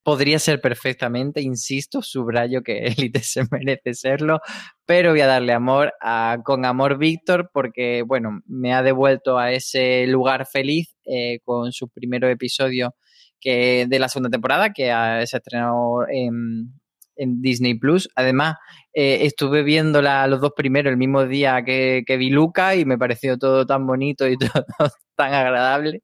[0.03, 4.39] podría ser perfectamente, insisto, subrayo que Élite se merece serlo,
[4.85, 9.51] pero voy a darle amor a Con Amor Víctor porque, bueno, me ha devuelto a
[9.51, 12.95] ese lugar feliz eh, con su primer episodio
[13.39, 16.71] que, de la segunda temporada que se ha estrenado en,
[17.15, 18.09] en Disney Plus.
[18.15, 18.55] Además,
[18.93, 23.37] eh, estuve viéndola los dos primeros el mismo día que, vi Luca y me pareció
[23.37, 24.37] todo tan bonito y
[24.77, 26.01] todo tan agradable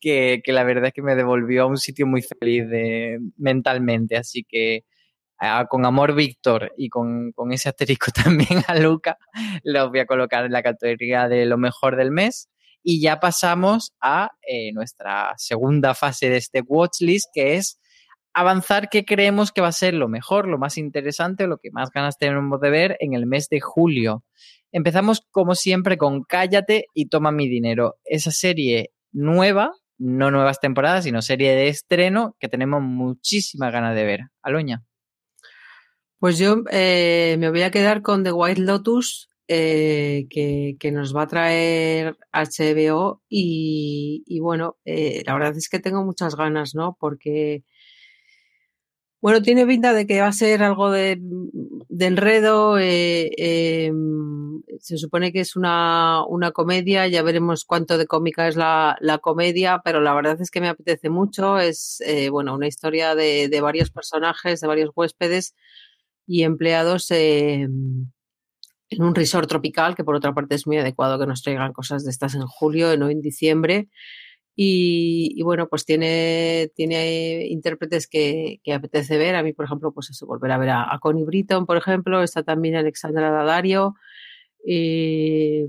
[0.00, 4.16] que, la verdad es que me devolvió a un sitio muy feliz de, mentalmente.
[4.16, 4.84] Así que
[5.68, 9.18] con amor Víctor y con, ese asterisco también a Luca,
[9.64, 12.48] los voy a colocar en la categoría de lo mejor del mes.
[12.82, 17.80] Y ya pasamos a eh, nuestra segunda fase de este watchlist, que es
[18.36, 21.90] avanzar qué creemos que va a ser lo mejor, lo más interesante, lo que más
[21.90, 24.24] ganas tenemos de ver en el mes de julio.
[24.72, 27.96] Empezamos como siempre con Cállate y toma mi dinero.
[28.04, 34.04] Esa serie nueva, no nuevas temporadas, sino serie de estreno que tenemos muchísimas ganas de
[34.04, 34.20] ver.
[34.42, 34.84] Aloña.
[36.18, 41.22] Pues yo eh, me voy a quedar con The White Lotus, eh, que, nos va
[41.22, 46.98] a traer HBO y, bueno, eh, la verdad es que tengo muchas ganas, ¿no?
[47.00, 47.64] Porque
[49.20, 51.18] bueno, tiene pinta de que va a ser algo de,
[51.98, 58.46] enredo, eh, em, se supone que es una, una comedia, ya veremos cuánto de cómica
[58.46, 61.58] es la, la, comedia, pero la verdad es que me apetece mucho.
[61.58, 65.54] Es, eh, bueno, una historia de, de, varios personajes, de varios huéspedes
[66.26, 67.62] y empleados eh,
[68.90, 72.04] en un resort tropical, que por otra parte es muy adecuado que nos traigan cosas
[72.04, 73.88] de estas en julio, no en diciembre.
[74.58, 79.36] Y, bueno, pues tiene, tiene intérpretes que, apetece ver.
[79.36, 82.42] A mí, por ejemplo, pues eso, volver a ver a, Connie Britton, por ejemplo, está
[82.42, 83.94] también Alexandra Daddario.
[84.64, 85.66] Y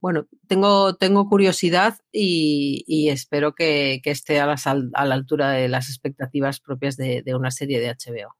[0.00, 5.90] bueno, tengo, tengo curiosidad y, espero que, esté a, las, a, la altura de las
[5.90, 8.34] expectativas propias de una serie de HBO.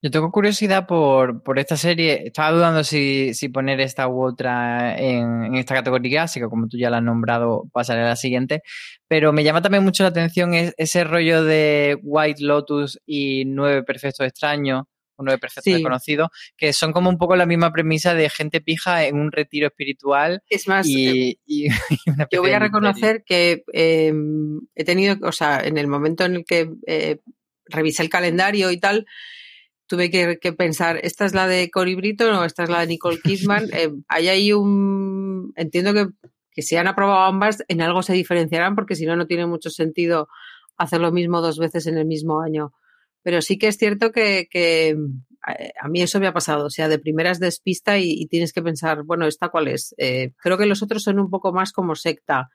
[0.00, 2.22] Yo tengo curiosidad por, por esta serie.
[2.26, 6.68] Estaba dudando si, si poner esta u otra en, en, esta categoría, así que como
[6.68, 8.62] tú ya la has nombrado, pasaré a la siguiente.
[9.08, 14.24] Pero me llama también mucho la atención ese rollo de White Lotus y Nueve Perfectos
[14.24, 14.84] Extraños,
[15.16, 15.72] o Nueve Perfectos sí.
[15.72, 19.66] Desconocidos, que son como un poco la misma premisa de gente pija en un retiro
[19.66, 20.44] espiritual.
[20.48, 21.68] Es más, y, eh, y,
[22.32, 24.12] yo voy a reconocer que eh,
[24.76, 27.18] he tenido, o sea, en el momento en el que eh,
[27.66, 29.06] revisé el calendario y tal,
[29.88, 32.86] tuve que, que, pensar, ¿esta es la de Cory Britton o esta es la de
[32.86, 33.68] Nicole Kidman?
[33.72, 35.52] eh, hay ahí un...
[35.56, 36.06] Entiendo que,
[36.52, 39.70] que si han aprobado ambas, en algo se diferenciarán porque si no, no tiene mucho
[39.70, 40.28] sentido
[40.76, 42.72] hacer lo mismo dos veces en el mismo año.
[43.22, 44.96] Pero sí que es cierto que, que
[45.80, 48.62] a mí eso me ha pasado, o sea, de primeras despista y, y tienes que
[48.62, 49.94] pensar, bueno, ¿esta cuál es?
[49.98, 52.50] Eh, creo que los otros son un poco más como secta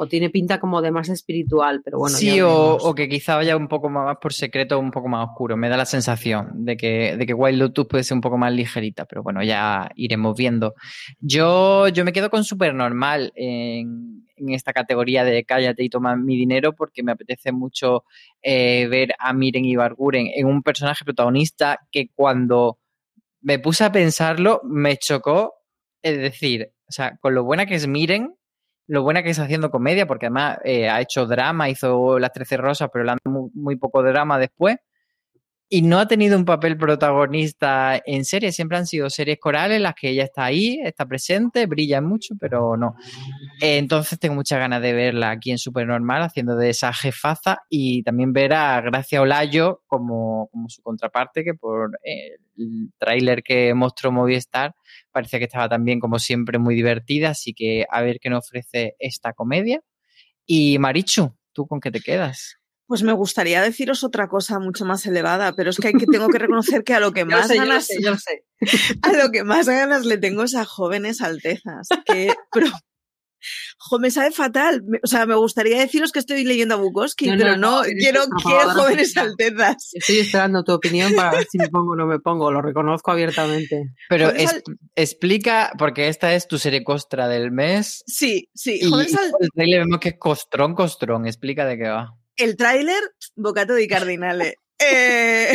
[0.00, 2.16] o tiene pinta como de más espiritual, pero bueno.
[2.16, 5.56] Sí, o, o, que quizá vaya un poco más por secreto, un poco más oscuro.
[5.56, 8.52] Me da la sensación de que, de que Wild Lotus puede ser un poco más
[8.52, 10.74] ligerita, pero bueno, ya iremos viendo.
[11.18, 16.14] Yo, yo me quedo con Super Normal en, en esta categoría de cállate y toma
[16.14, 18.04] mi dinero porque me apetece mucho
[18.40, 22.78] eh, ver a Miren y Barguren en un personaje protagonista que cuando
[23.40, 25.54] me puse a pensarlo me chocó,
[26.02, 28.38] es decir, o sea, con lo buena que es Miren,
[28.88, 32.56] lo buena que está haciendo comedia, porque además eh, ha hecho drama, hizo Las Trece
[32.56, 34.76] Rosas, pero le han muy, poco drama después.
[35.70, 39.94] Y no ha tenido un papel protagonista en series, siempre han sido series corales las
[39.94, 42.96] que ella está ahí, está presente, brilla mucho, pero no.
[43.60, 48.32] Entonces tengo muchas ganas de verla aquí en Supernormal haciendo de esa jefaza y también
[48.32, 52.38] ver a Gracia Olayo como, como su contraparte, que por eh,
[52.98, 54.74] tráiler que mostró Movistar
[55.10, 58.96] parece que estaba también como siempre muy divertida, así que a ver qué nos ofrece
[58.98, 59.80] esta comedia.
[60.46, 62.56] Y Marichu, ¿tú con qué te quedas?
[62.86, 66.28] Pues me gustaría deciros otra cosa mucho más elevada, pero es que, hay que tengo
[66.28, 68.98] que reconocer que a lo que más sé, ganas, yo sé, yo sé.
[69.02, 72.68] a lo que más ganas le tengo es a jóvenes altezas, que pero,
[73.78, 74.82] jo, me sabe fatal.
[75.02, 78.22] O sea, me gustaría deciros que estoy leyendo a Bukowski, no, pero no, no quiero,
[78.42, 79.90] quiero jóvenes altezas.
[79.92, 83.10] Estoy esperando tu opinión para ver si me pongo o no me pongo, lo reconozco
[83.10, 83.94] abiertamente.
[84.08, 84.62] Pero es, al...
[84.94, 88.02] explica, porque esta es tu serie costra del mes.
[88.06, 88.78] Sí, sí.
[88.80, 89.32] Y, jóvenes al...
[89.40, 91.26] el trailer vemos que es costrón, costrón.
[91.26, 93.02] Explica de qué va el tráiler,
[93.36, 94.54] Bocato di Cardinale.
[94.80, 95.52] Eh,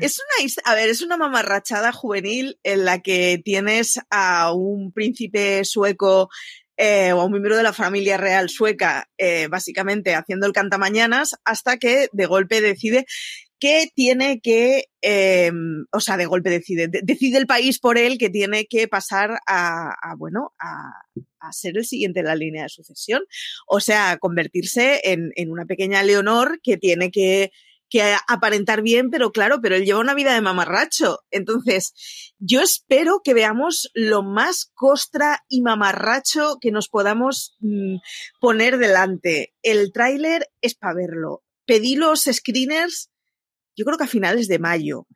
[0.00, 5.66] es una, a ver, es una mamarrachada juvenil en la que tienes a un príncipe
[5.66, 6.30] sueco
[6.78, 11.34] eh, o a un miembro de la familia real sueca, eh, básicamente haciendo el cantamañanas,
[11.44, 13.04] hasta que de golpe decide
[13.58, 15.50] que tiene que, eh,
[15.90, 19.40] o sea, de golpe decide, de, decide el país por él que tiene que pasar
[19.48, 20.92] a, a bueno, a,
[21.40, 23.22] a, ser el siguiente en la línea de sucesión.
[23.66, 27.50] O sea, convertirse en, en una pequeña Leonor que tiene que,
[27.90, 31.20] que aparentar bien, pero claro, pero él lleva una vida de mamarracho.
[31.30, 31.92] Entonces,
[32.38, 37.96] yo espero que veamos lo más costra y mamarracho que nos podamos mmm,
[38.40, 39.54] poner delante.
[39.62, 41.42] El tráiler es para verlo.
[41.64, 43.10] Pedí los screeners
[43.78, 45.06] yo creo que a finales de mayo.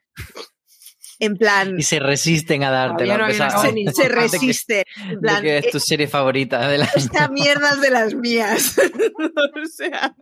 [1.18, 1.74] En plan.
[1.78, 3.18] Y se resisten a dártelo.
[3.18, 4.84] No se, se resiste.
[4.96, 6.84] En plan, de que es tu serie favorita de la.
[6.94, 8.78] Esta mierda es de las mías.
[9.18, 10.14] o sea.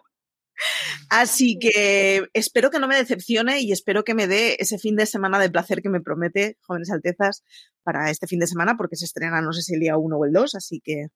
[1.09, 5.07] Así que espero que no me decepcione y espero que me dé ese fin de
[5.07, 7.45] semana de placer que me promete Jóvenes Altezas
[7.83, 10.25] para este fin de semana, porque se estrena no sé si el día 1 o
[10.25, 11.07] el 2, así que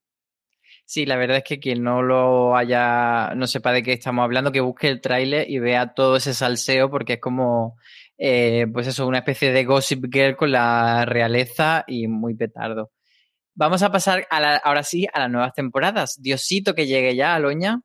[0.86, 4.52] Sí, la verdad es que quien no lo haya, no sepa de qué estamos hablando,
[4.52, 7.76] que busque el tráiler y vea todo ese salseo, porque es como,
[8.18, 12.92] eh, pues eso, una especie de Gossip Girl con la realeza y muy petardo.
[13.54, 16.20] Vamos a pasar a la, ahora sí a las nuevas temporadas.
[16.20, 17.80] Diosito que llegue ya, Aloña.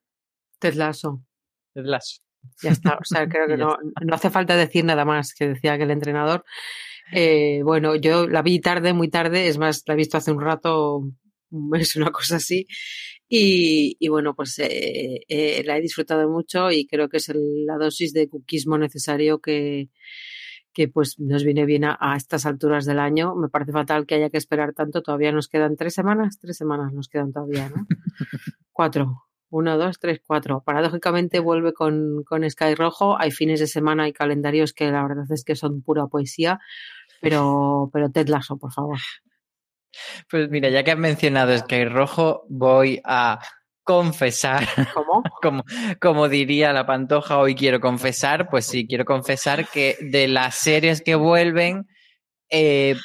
[1.74, 2.22] Teslazo.
[2.62, 5.78] Ya está, o sea, creo que no, no hace falta decir nada más que decía
[5.78, 6.44] que el entrenador.
[7.12, 10.42] Eh, bueno, yo la vi tarde, muy tarde, es más, la he visto hace un
[10.42, 10.98] rato
[11.52, 12.68] un mes, una cosa así.
[13.28, 17.66] Y, y bueno, pues eh, eh, la he disfrutado mucho y creo que es el,
[17.66, 19.90] la dosis de cuquismo necesario que,
[20.74, 23.36] que pues nos viene bien a, estas alturas del año.
[23.36, 25.02] Me parece fatal que haya que esperar tanto.
[25.04, 27.86] Todavía nos quedan tres semanas, tres semanas nos quedan todavía, ¿no?
[28.72, 29.29] Cuatro.
[29.50, 30.62] Uno, dos, tres, cuatro.
[30.64, 33.20] Paradójicamente vuelve con, con Sky Rojo.
[33.20, 36.60] Hay fines de semana y calendarios que la verdad es que son pura poesía.
[37.22, 39.00] Pero, pero Ted Lasso, por favor.
[40.30, 43.40] Pues mira, ya que has mencionado Sky Rojo, voy a
[43.84, 44.68] confesar.
[44.94, 45.24] ¿Cómo?
[45.42, 45.64] como,
[46.00, 48.50] como diría la pantoja, hoy quiero confesar.
[48.50, 51.88] Pues sí, quiero confesar que de las series que vuelven,
[52.52, 52.96] eh,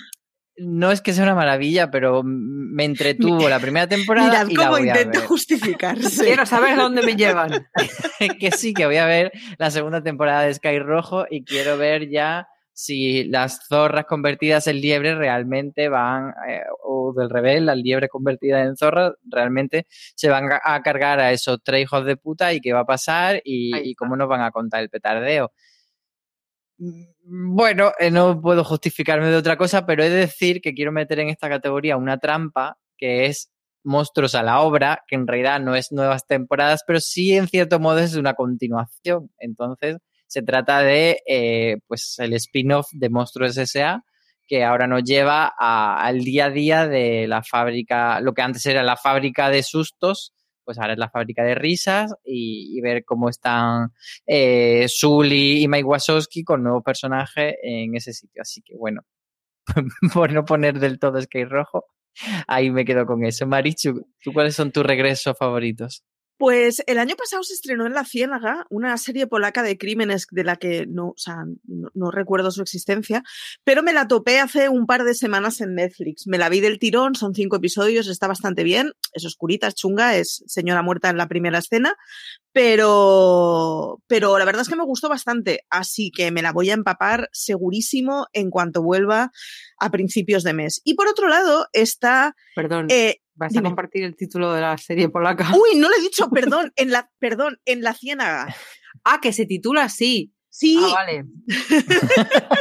[0.56, 4.30] no es que sea una maravilla, pero me entretuvo la primera temporada.
[4.30, 5.28] Mirad y cómo la voy intenta a ver.
[5.28, 6.24] justificarse.
[6.24, 7.66] Quiero saber dónde me llevan.
[8.40, 12.08] que sí, que voy a ver la segunda temporada de Sky Rojo y quiero ver
[12.08, 18.10] ya si las zorras convertidas en liebre realmente van, eh, o del revés, las liebres
[18.10, 19.86] convertidas en zorras realmente
[20.16, 23.40] se van a, cargar a esos tres hijos de puta y qué va a pasar
[23.44, 25.52] y, y cómo nos van a contar el petardeo.
[27.22, 31.20] Bueno, eh, no puedo justificarme de otra cosa, pero he de decir que quiero meter
[31.20, 33.50] en esta categoría una trampa que es
[33.82, 37.78] Monstruos a la obra, que en realidad no es nuevas temporadas, pero sí en cierto
[37.78, 39.30] modo es una continuación.
[39.38, 44.02] Entonces, se trata de eh, pues el spin-off de Monstruos S.A.,
[44.46, 48.82] que ahora nos lleva al día a día de la fábrica, lo que antes era
[48.82, 50.32] la fábrica de sustos,
[50.64, 53.92] pues ahora es la fábrica de risas y, ver cómo están
[54.26, 58.42] eh, Sully y Mike Wazowski con nuevos personajes en ese sitio.
[58.42, 59.02] Así que bueno,
[60.14, 61.86] por no poner del todo Sky Rojo,
[62.46, 63.46] ahí me quedo con eso.
[63.46, 66.04] Marichu, ¿tú cuáles son tus regresos favoritos?
[66.36, 70.44] Pues el año pasado se estrenó en La Ciénaga una serie polaca de crímenes de
[70.44, 73.22] la que no, o sea, no, no recuerdo su existencia,
[73.62, 76.26] pero me la topé hace un par de semanas en Netflix.
[76.26, 80.16] Me la vi del tirón, son cinco episodios, está bastante bien, es oscurita, es chunga,
[80.16, 81.94] es señora muerta en la primera escena,
[82.54, 86.74] pero, pero la verdad es que me gustó bastante, así que me la voy a
[86.74, 89.32] empapar segurísimo en cuanto vuelva
[89.78, 90.80] a principios de mes.
[90.84, 92.36] Y por otro lado está...
[92.54, 93.66] Perdón, eh, ¿vas dime.
[93.66, 95.48] a compartir el título de la serie polaca?
[95.52, 98.54] Uy, no lo he dicho, perdón, en la, perdón, en la ciénaga.
[99.02, 100.32] Ah, que se titula así.
[100.48, 101.24] Sí, Ah, vale.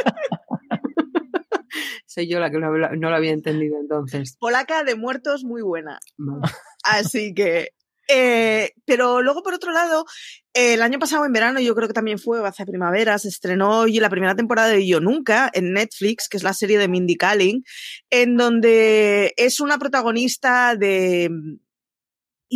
[2.06, 4.36] Soy yo la que no, lo había entendido entonces.
[4.40, 6.00] polaca de muertos muy buena.
[6.16, 6.52] Vale.
[6.82, 7.68] Así que.
[8.08, 10.04] Eh, pero luego, por otro lado,
[10.52, 14.10] el año pasado en verano, yo creo que también fue, hace primavera, se estrenó la
[14.10, 17.64] primera temporada de Yo Nunca en Netflix, que es la serie de Mindy Kaling,
[18.10, 21.30] en donde es una protagonista de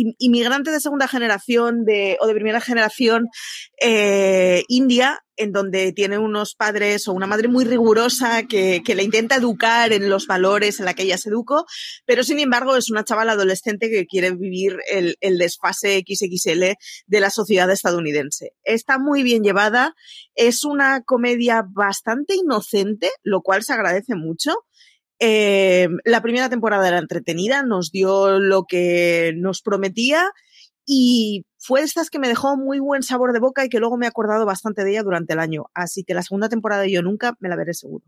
[0.03, 3.27] mm, in- inmigrante de segunda generación de, o de primera generación
[3.81, 9.03] eh, india, en donde tiene unos padres o una madre muy rigurosa que, que le
[9.03, 11.65] intenta educar en los valores en la que ella se educó,
[12.05, 16.73] pero sin embargo es una chavala adolescente que quiere vivir el, el desfase XXL
[17.07, 18.51] de la sociedad estadounidense.
[18.63, 19.95] Está muy bien llevada,
[20.35, 24.51] es una comedia bastante inocente, lo cual se agradece mucho.
[25.19, 30.31] Eh, la primera temporada era entretenida, nos dio lo que nos prometía
[30.85, 33.97] y fue de estas que me dejó muy buen sabor de boca y que luego
[33.97, 35.65] me he acordado bastante de ella durante el año.
[35.73, 38.05] Así que la segunda temporada de Yo Nunca me la veré seguro.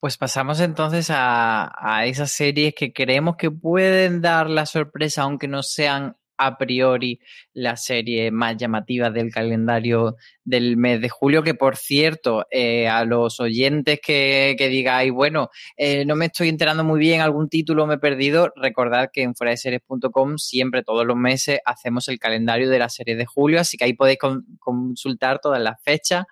[0.00, 5.48] Pues pasamos entonces a, a esas series que creemos que pueden dar la sorpresa, aunque
[5.48, 7.20] no sean a priori
[7.52, 13.04] la serie más llamativa del calendario del mes de julio, que por cierto, eh, a
[13.04, 17.86] los oyentes que, que digáis, bueno, eh, no me estoy enterando muy bien, algún título
[17.86, 22.18] me he perdido, recordad que en fuera de series.com siempre todos los meses hacemos el
[22.18, 26.24] calendario de la serie de julio, así que ahí podéis con- consultar todas las fechas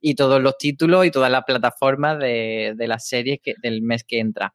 [0.00, 4.52] y todos los títulos y todas las plataformas de, las series del mes que entra.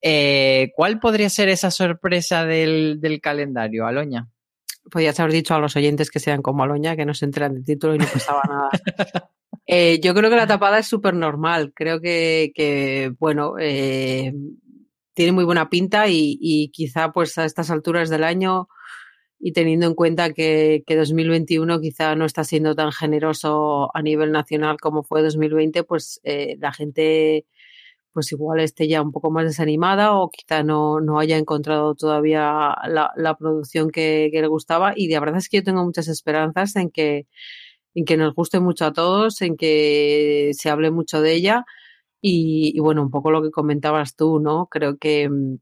[0.00, 4.28] Eh, ¿Cuál podría ser esa sorpresa del, del calendario, Aloña?
[4.90, 7.64] Podías haber dicho a los oyentes que sean como Aloña, que no se enteran del
[7.64, 8.70] título y no pasaba nada.
[9.70, 11.72] Eh, yo creo que la tapada es súper normal.
[11.74, 14.32] Creo que, que bueno, eh,
[15.12, 18.68] tiene muy buena pinta y, y quizá pues a estas alturas del año
[19.40, 24.32] y teniendo en cuenta que, que 2021 quizá no está siendo tan generoso a nivel
[24.32, 27.46] nacional como fue 2020, pues eh, la gente
[28.12, 32.74] pues igual esté ya un poco más desanimada o quizá no, no haya encontrado todavía
[32.88, 36.76] la, la producción que, le gustaba y la verdad es que yo tengo muchas esperanzas
[36.76, 37.26] en que,
[37.94, 41.64] en que nos guste mucho a todos, en que se hable mucho de ella
[42.20, 44.66] y, bueno, un poco lo que comentabas tú, ¿no?
[44.66, 45.58] Creo que mm,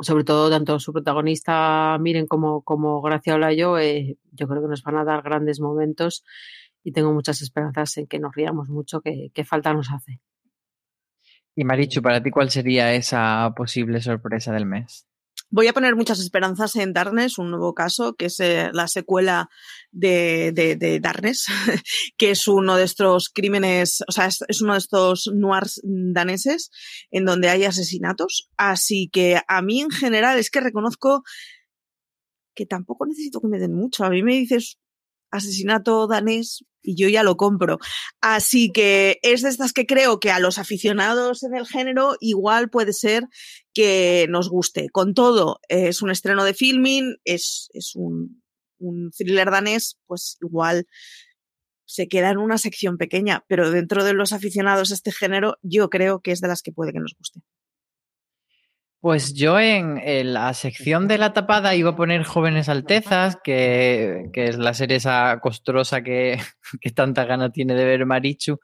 [0.00, 4.82] sobre todo tanto su protagonista Miren como, como Gracia Olayo, eh, yo creo que nos
[4.82, 6.24] van a dar grandes momentos
[6.84, 10.20] y tengo muchas esperanzas en que nos riamos mucho, que falta nos hace.
[11.56, 15.06] Y Marichu, para ti, ¿cuál sería esa posible sorpresa del mes?
[15.48, 19.48] Voy a poner muchas esperanzas en Darkness, un nuevo caso, que es eh, la secuela
[19.90, 21.46] de, de, Darkness,
[22.18, 26.70] que es uno de estos crímenes, o sea, es, uno de estos noirs daneses
[27.10, 28.50] en donde hay asesinatos.
[28.58, 31.22] Así que a mí en general es que reconozco
[32.54, 34.04] que tampoco necesito que me den mucho.
[34.04, 34.78] A mí me dices
[35.30, 37.78] asesinato danés y yo ya lo compro.
[38.20, 42.92] Así que es de estas que creo que a los aficionados del género igual puede
[42.92, 43.24] ser
[43.74, 44.88] que nos guste.
[44.90, 48.42] Con todo, es un estreno de filming, es, es un,
[48.78, 50.86] un thriller danés, pues igual
[51.86, 55.88] se queda en una sección pequeña, pero dentro de los aficionados a este género, yo
[55.88, 57.40] creo que es de las que puede que nos guste.
[59.06, 60.02] Pues yo en,
[60.34, 65.38] la sección de la tapada iba a poner Jóvenes Altezas, que, es la serie esa
[65.40, 66.40] costrosa que,
[66.80, 68.58] que tanta gana tiene de ver Marichu.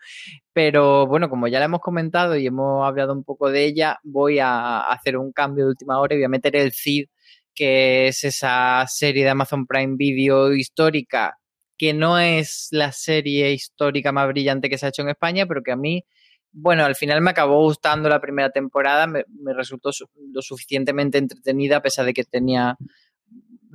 [0.52, 4.40] Pero bueno, como ya la hemos comentado y hemos hablado un poco de ella, voy
[4.40, 7.06] a hacer un cambio de última hora y voy a meter el CID,
[7.54, 11.38] que es esa serie de Amazon Prime Video histórica,
[11.78, 15.62] que no es la serie histórica más brillante que se ha hecho en España, pero
[15.62, 16.04] que a mí
[16.52, 19.24] bueno, al final me acabó gustando la primera temporada, me,
[19.54, 19.90] resultó
[20.32, 22.76] lo suficientemente entretenida, a pesar de que tenía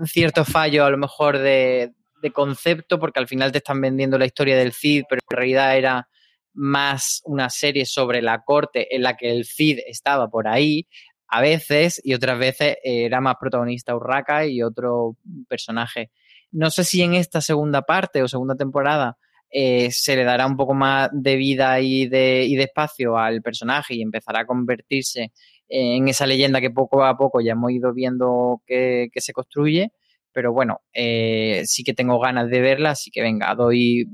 [0.05, 1.93] cierto fallo a lo mejor de,
[2.33, 6.09] concepto, porque al final te están vendiendo la historia del Cid, pero en realidad era
[6.53, 10.89] más una serie sobre la corte en la que el Cid estaba por ahí
[11.29, 15.15] a veces y otras veces era más protagonista Urraca y otro
[15.47, 16.11] personaje.
[16.51, 19.17] No sé si en esta segunda parte o segunda temporada
[19.49, 23.41] eh, se le dará un poco más de vida y de, y de espacio al
[23.41, 25.31] personaje y empezará a convertirse
[25.69, 29.91] en esa leyenda que poco a poco ya hemos ido viendo que, se construye.
[30.33, 34.07] Pero bueno, eh, sí que tengo ganas de verla, así que venga, doy,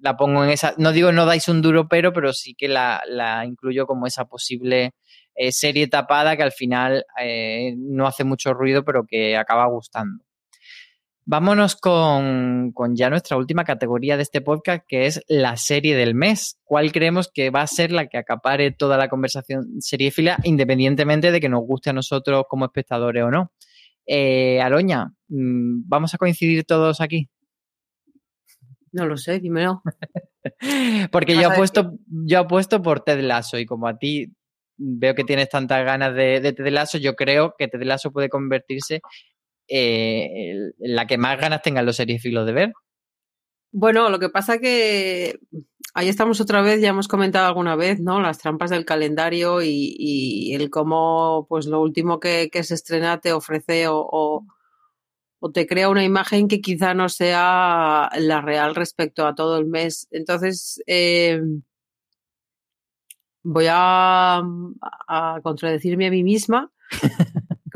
[0.00, 3.02] la pongo en esa, no digo no dais un duro pero, pero sí que la,
[3.46, 4.92] incluyo como esa posible
[5.36, 7.04] eh, serie tapada que al final
[7.76, 10.24] no hace mucho ruido, pero que acaba gustando.
[11.32, 16.58] Vámonos con, ya nuestra última categoría de este podcast, que es la serie del mes.
[16.64, 21.40] ¿Cuál creemos que va a ser la que acapare toda la conversación seriéfila, independientemente de
[21.40, 23.52] que nos guste a nosotros como espectadores o no?
[24.06, 27.30] Eh, Aloña, mm, ¿vamos a coincidir todos aquí?
[28.90, 29.84] No lo sé, dímelo.
[31.12, 34.32] Porque yo apuesto, yo apuesto por Ted Lasso y como a ti
[34.76, 38.28] veo que tienes tantas ganas de, de Ted Lasso, yo creo que Ted Lasso puede
[38.28, 39.00] convertirse
[39.70, 42.72] eh, la que más ganas tengan los filos de ver.
[43.72, 45.38] Bueno, lo que pasa que
[45.94, 48.20] ahí estamos otra vez, ya hemos comentado alguna vez, ¿no?
[48.20, 53.86] Las trampas del calendario y, el cómo, pues lo último que, se estrena te ofrece
[53.88, 54.44] o,
[55.54, 60.08] te crea una imagen que quizá no sea la real respecto a todo el mes.
[60.10, 61.40] Entonces, eh,
[63.42, 64.42] voy a,
[65.08, 66.70] a contradecirme a mí misma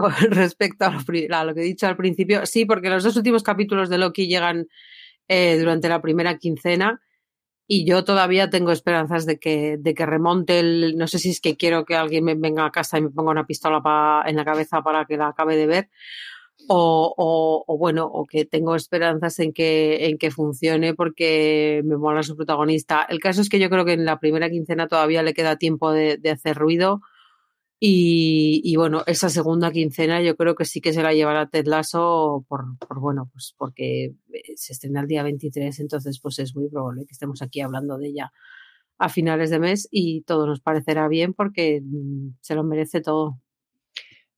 [0.30, 2.46] respecto a lo, que he dicho al principio.
[2.46, 4.68] Sí, porque los dos últimos capítulos de Loki llegan
[5.28, 7.00] eh, durante la primera quincena
[7.66, 10.96] y yo todavía tengo esperanzas de que, de que remonte el.
[10.98, 13.30] No sé si es que quiero que alguien me venga a casa y me ponga
[13.30, 15.90] una pistola en la cabeza para que la acabe de ver.
[16.68, 22.22] O, o, bueno, o que tengo esperanzas en que, en que funcione porque me mola
[22.22, 23.04] su protagonista.
[23.08, 25.92] El caso es que yo creo que en la primera quincena todavía le queda tiempo
[25.92, 27.00] de hacer ruido
[27.80, 32.44] y, bueno, esa segunda quincena yo creo que sí que se la llevará Ted Lasso
[32.48, 32.64] por,
[32.96, 37.12] bueno, pues porque eh, se estrena el día 23, entonces pues es muy probable que
[37.12, 38.32] estemos aquí hablando de ella
[38.98, 43.38] a finales de mes y todo nos parecerá bien porque mm, se lo merece todo.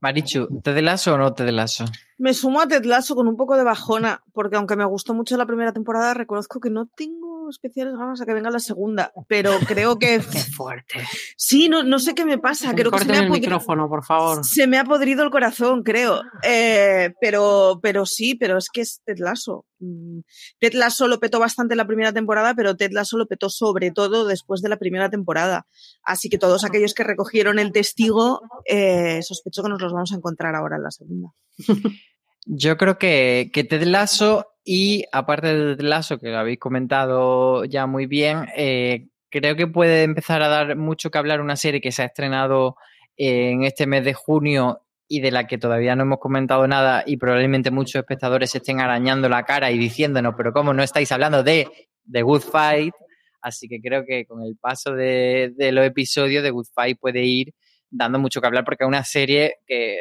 [0.00, 1.84] Marichu, ¿Ted Lasso o no Ted Lasso?
[2.18, 5.36] Me sumo a Ted Lasso con un poco de bajona, porque aunque me gustó mucho
[5.36, 9.52] la primera temporada, reconozco que no tengo especiales ganas a que venga la segunda, pero
[9.66, 10.20] creo que...
[10.32, 11.04] Qué fuerte.
[11.36, 12.74] Sí, no, no sé qué me pasa.
[12.74, 14.44] Creo que se me ha el micrófono, por favor.
[14.44, 16.22] Se me ha podrido el corazón, creo.
[16.42, 19.66] Eh, pero, pero sí, pero es que es Ted Lasso.
[19.78, 20.20] Mm,
[20.58, 24.26] Ted Lasso lo petó bastante la primera temporada, pero Ted Lasso lo petó sobre todo
[24.26, 25.66] después de la primera temporada.
[26.02, 30.16] Así que todos aquellos que recogieron el testigo, eh, sospecho que nos los vamos a
[30.16, 31.28] encontrar ahora en la segunda.
[32.46, 37.64] Yo creo que, que Ted Lasso y aparte de Ted Lasso, que lo habéis comentado
[37.64, 41.80] ya muy bien, eh, creo que puede empezar a dar mucho que hablar una serie
[41.80, 42.76] que se ha estrenado
[43.16, 47.16] en este mes de junio y de la que todavía no hemos comentado nada y
[47.16, 51.68] probablemente muchos espectadores estén arañando la cara y diciéndonos, pero ¿cómo no estáis hablando de
[52.10, 52.94] The Good Fight?
[53.40, 57.24] Así que creo que con el paso de, de los episodios, The Good Fight puede
[57.24, 57.54] ir
[57.90, 60.00] dando mucho que hablar porque es una serie que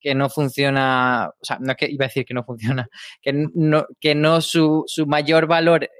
[0.00, 2.88] que no funciona, o sea, no es que iba a decir que no funciona,
[3.22, 5.90] que no, que no su, su mayor valor eh,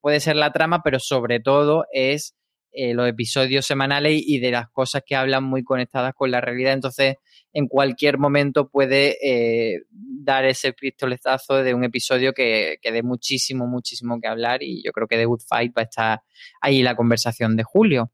[0.00, 2.34] puede ser la trama, pero sobre todo es
[2.74, 6.72] eh, los episodios semanales y de las cosas que hablan muy conectadas con la realidad.
[6.72, 7.16] Entonces,
[7.52, 13.66] en cualquier momento puede eh, dar ese pistoletazo de un episodio que, que dé muchísimo,
[13.66, 16.22] muchísimo que hablar y yo creo que The Good Fight va a estar
[16.62, 18.10] ahí la conversación de julio.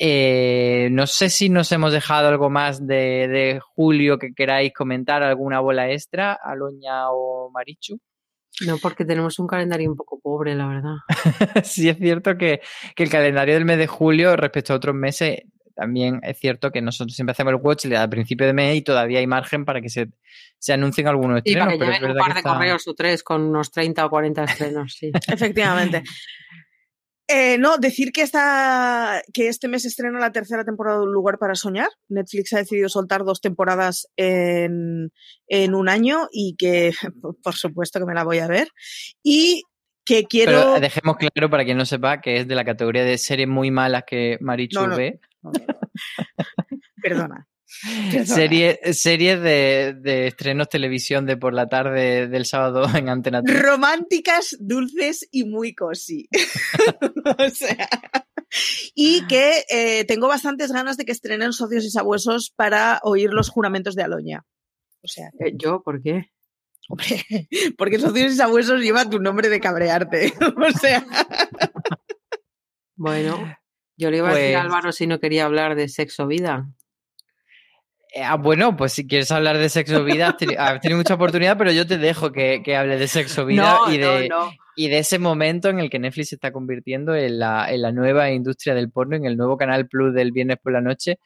[0.00, 5.24] Eh, no sé si nos hemos dejado algo más de, de, julio que queráis comentar,
[5.24, 7.98] alguna bola extra, Aloña o Marichu.
[8.66, 10.94] No, porque tenemos un calendario un poco pobre, la verdad.
[11.64, 12.60] sí, es cierto que,
[12.94, 15.42] que, el calendario del mes de julio respecto a otros meses,
[15.74, 19.20] también es cierto que nosotros siempre hacemos el watch al principio de mes y todavía
[19.20, 20.08] hay margen para que se,
[20.58, 21.72] se anuncien algunos estrenos.
[21.72, 22.52] Sí, para que pero es un par de está...
[22.52, 25.12] correos o tres con unos 30 o 40 estrenos, sí.
[25.28, 26.02] Efectivamente.
[27.30, 31.38] Eh, no, decir que, esta, que este mes estrena la tercera temporada de Un lugar
[31.38, 31.90] para soñar.
[32.08, 35.12] Netflix ha decidido soltar dos temporadas en,
[35.46, 36.92] en un año y que,
[37.42, 38.68] por supuesto, que me la voy a ver.
[39.22, 39.62] Y
[40.06, 40.52] que quiero.
[40.52, 43.70] Pero dejemos claro para quien no sepa que es de la categoría de series muy
[43.70, 44.96] malas que Marichu No, no.
[44.96, 45.20] ve.
[47.02, 47.46] Perdona.
[48.24, 53.62] Serie, series de, de estrenos televisión de por la tarde del sábado en Antena 3.
[53.62, 56.28] Románticas, dulces y muy cosi.
[57.38, 57.88] o sea.
[58.94, 63.50] Y que eh, tengo bastantes ganas de que estrenen Socios y Sabuesos para oír los
[63.50, 64.44] juramentos de Aloña.
[65.02, 65.28] O sea.
[65.38, 65.82] Eh, ¿Yo?
[65.82, 66.30] ¿Por qué?
[66.88, 67.24] Hombre,
[67.76, 70.32] porque Socios y Sabuesos lleva tu nombre de cabrearte.
[70.40, 71.04] o sea.
[72.96, 73.56] Bueno,
[73.96, 76.68] yo le iba a decir a Pues- Álvaro si no quería hablar de sexo vida.
[78.18, 81.14] Eh, ah, bueno, pues si quieres hablar de sexo vida, has teni- has tenido mucha
[81.14, 84.44] oportunidad, pero yo te dejo que, que hable de sexo vida no, y, de, no,
[84.46, 84.50] no.
[84.74, 87.92] y de ese momento en el que Netflix se está convirtiendo en la, en la
[87.92, 91.18] nueva industria del porno, en el nuevo canal Plus del viernes por la noche.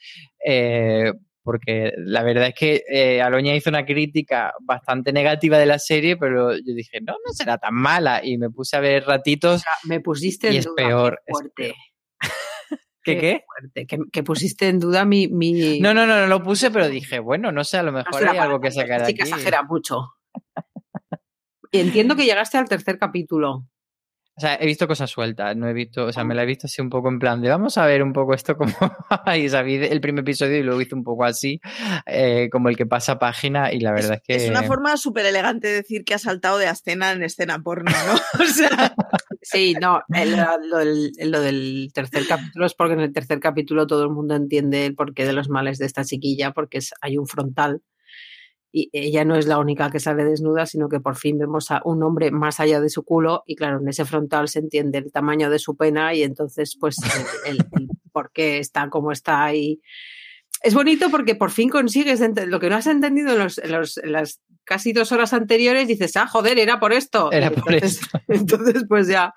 [0.47, 1.12] eh,
[1.45, 6.16] porque la verdad es que eh, Aloña hizo una crítica bastante negativa de la serie,
[6.16, 8.20] pero yo dije, no, no será tan mala.
[8.24, 9.62] Y me puse a ver O ratitos.
[9.62, 10.76] sea, me pusiste Y en es duda.
[10.76, 11.72] peor, es.
[13.05, 13.45] ¿Qué qué?
[13.47, 15.29] fuerte, Que, que pusiste en duda mi.
[15.29, 15.81] mi...
[15.81, 18.39] No, no, no, no lo puse, pero dije, bueno, no sé, a lo mejor hay
[18.39, 19.31] algo que sacar de sí que aquí.
[19.33, 20.15] exagera mucho.
[21.73, 23.67] Entiendo que llegaste al tercer capítulo.
[24.43, 26.66] O sea, he visto cosas sueltas, no he visto, o sea, me la he visto
[26.66, 28.72] así un poco en plan de vamos a ver un poco esto como
[29.36, 31.61] y sabí el primer episodio y luego hice un poco así,
[32.07, 34.34] eh, como el que pasa página y la verdad es, que...
[34.45, 37.93] Es una forma súper elegante de decir que ha saltado de escena en escena porno,
[37.93, 38.43] ¿no?
[38.43, 38.97] O sea,
[39.43, 40.36] Sí, no, el-
[40.68, 44.34] lo, del, lo del tercer capítulo es porque en el tercer capítulo todo el mundo
[44.34, 47.82] entiende el porqué de los males de esta chiquilla, porque es, hay un frontal
[48.73, 51.83] y ella no es la única que sale desnuda, sino que por fin vemos a
[51.85, 55.12] un hombre más allá de su culo y claro, en ese frontal se entiende el
[55.12, 56.97] tamaño de su pena y entonces pues
[57.47, 59.81] el, el- el por qué está como está y
[60.63, 63.99] es bonito porque por fin consigues lo que no has entendido en, los, en los-
[63.99, 67.33] en las casi dos horas anteriores, dices, ah, joder, era por esto.
[67.33, 68.21] Era por entonces- esto.
[68.29, 69.35] entonces, pues ya,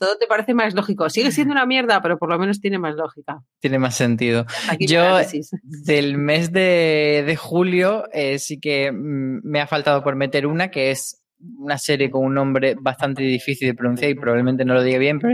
[0.00, 1.08] todo te parece más lógico.
[1.10, 3.40] Sigue siendo una mierda, pero por lo menos tiene más lógica.
[3.60, 4.46] Tiene más sentido.
[4.68, 5.18] Aquí Yo-.
[5.62, 10.70] Del mes de, de julio eh, sí que mm, me ha faltado por meter una
[10.72, 11.20] que es
[11.58, 15.18] una serie con un nombre bastante difícil de pronunciar y probablemente no lo diga bien,
[15.20, 15.32] pero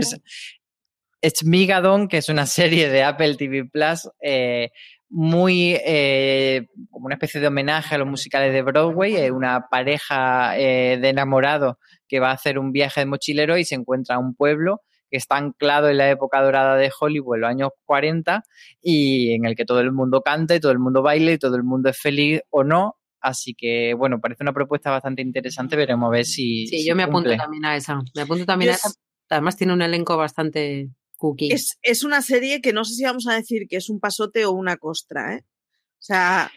[1.21, 4.71] es Migadon, que es una serie de Apple TV Plus eh,
[5.13, 10.57] muy eh, como una especie de homenaje a los musicales de Broadway, eh, una pareja
[10.57, 11.75] eh, de enamorados
[12.07, 15.17] que va a hacer un viaje de mochilero y se encuentra en un pueblo que
[15.17, 18.43] está anclado en la época dorada de Hollywood, los años 40,
[18.81, 21.57] y en el que todo el mundo canta y todo el mundo baila y todo
[21.57, 22.95] el mundo es feliz o no.
[23.19, 25.75] Así que, bueno, parece una propuesta bastante interesante.
[25.75, 26.65] Veremos a ver si.
[26.67, 28.01] Sí, si yo me apunto también a esa.
[28.15, 28.93] Me apunto también a Es- esa.
[29.29, 30.89] Además tiene un elenco bastante
[31.21, 31.53] cookie.
[31.53, 34.43] es, es una serie que no sé si vamos a decir que es un pasote
[34.45, 35.43] o una costra, ¿eh?
[35.43, 36.51] O sea,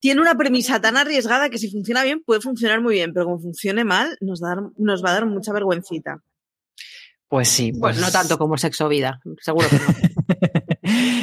[0.00, 3.40] tiene una premisa tan arriesgada que si funciona bien puede funcionar muy bien, pero como
[3.40, 6.22] funcione mal nos, da- nos va a dar mucha vergüencita.
[7.28, 7.72] Pues sí.
[7.72, 9.84] Pues Pues no tanto como sexo vida, seguro que no.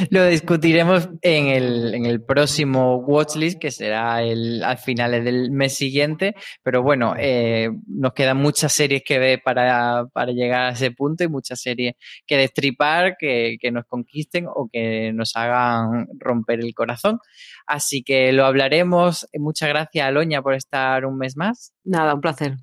[0.10, 5.76] Lo discutiremos en el, en el próximo Watchlist, que será el, a finales del mes
[5.76, 6.36] siguiente.
[6.64, 11.24] Pero bueno, eh, nos quedan muchas series que ver para, para llegar a ese punto
[11.24, 11.96] y muchas series
[12.26, 17.20] que destripar, que, que nos conquisten o que nos hagan romper el corazón.
[17.66, 19.28] Así que lo hablaremos.
[19.34, 21.74] Muchas gracias, Aloña, por estar un mes más.
[21.84, 22.58] Nada, un placer.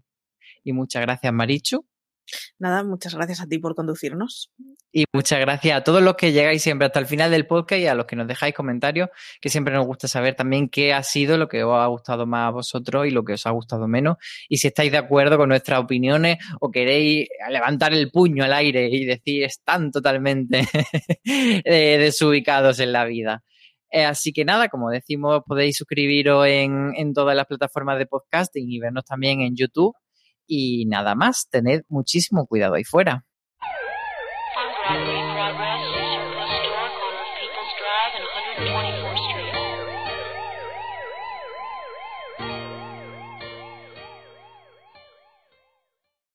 [0.63, 1.90] Y muchas gracias, Marichu.
[2.59, 4.51] Nada, muchas gracias a ti por conducirnos.
[4.93, 7.87] Y muchas gracias a todos los que llegáis siempre hasta el final del podcast y
[7.87, 9.09] a los que nos dejáis comentarios,
[9.41, 12.49] que siempre nos gusta saber también qué ha sido lo que os ha gustado más
[12.49, 14.17] a vosotros y lo que os ha gustado menos.
[14.49, 18.89] Y si estáis de acuerdo con nuestras opiniones o queréis levantar el puño al aire
[18.91, 20.67] y decir están totalmente
[21.65, 23.45] desubicados en la vida.
[23.93, 28.71] Eh, así que nada, como decimos, podéis suscribiros en, en todas las plataformas de podcasting
[28.71, 29.95] y vernos también en YouTube.
[30.53, 33.25] Y nada más, tened muchísimo cuidado ahí fuera.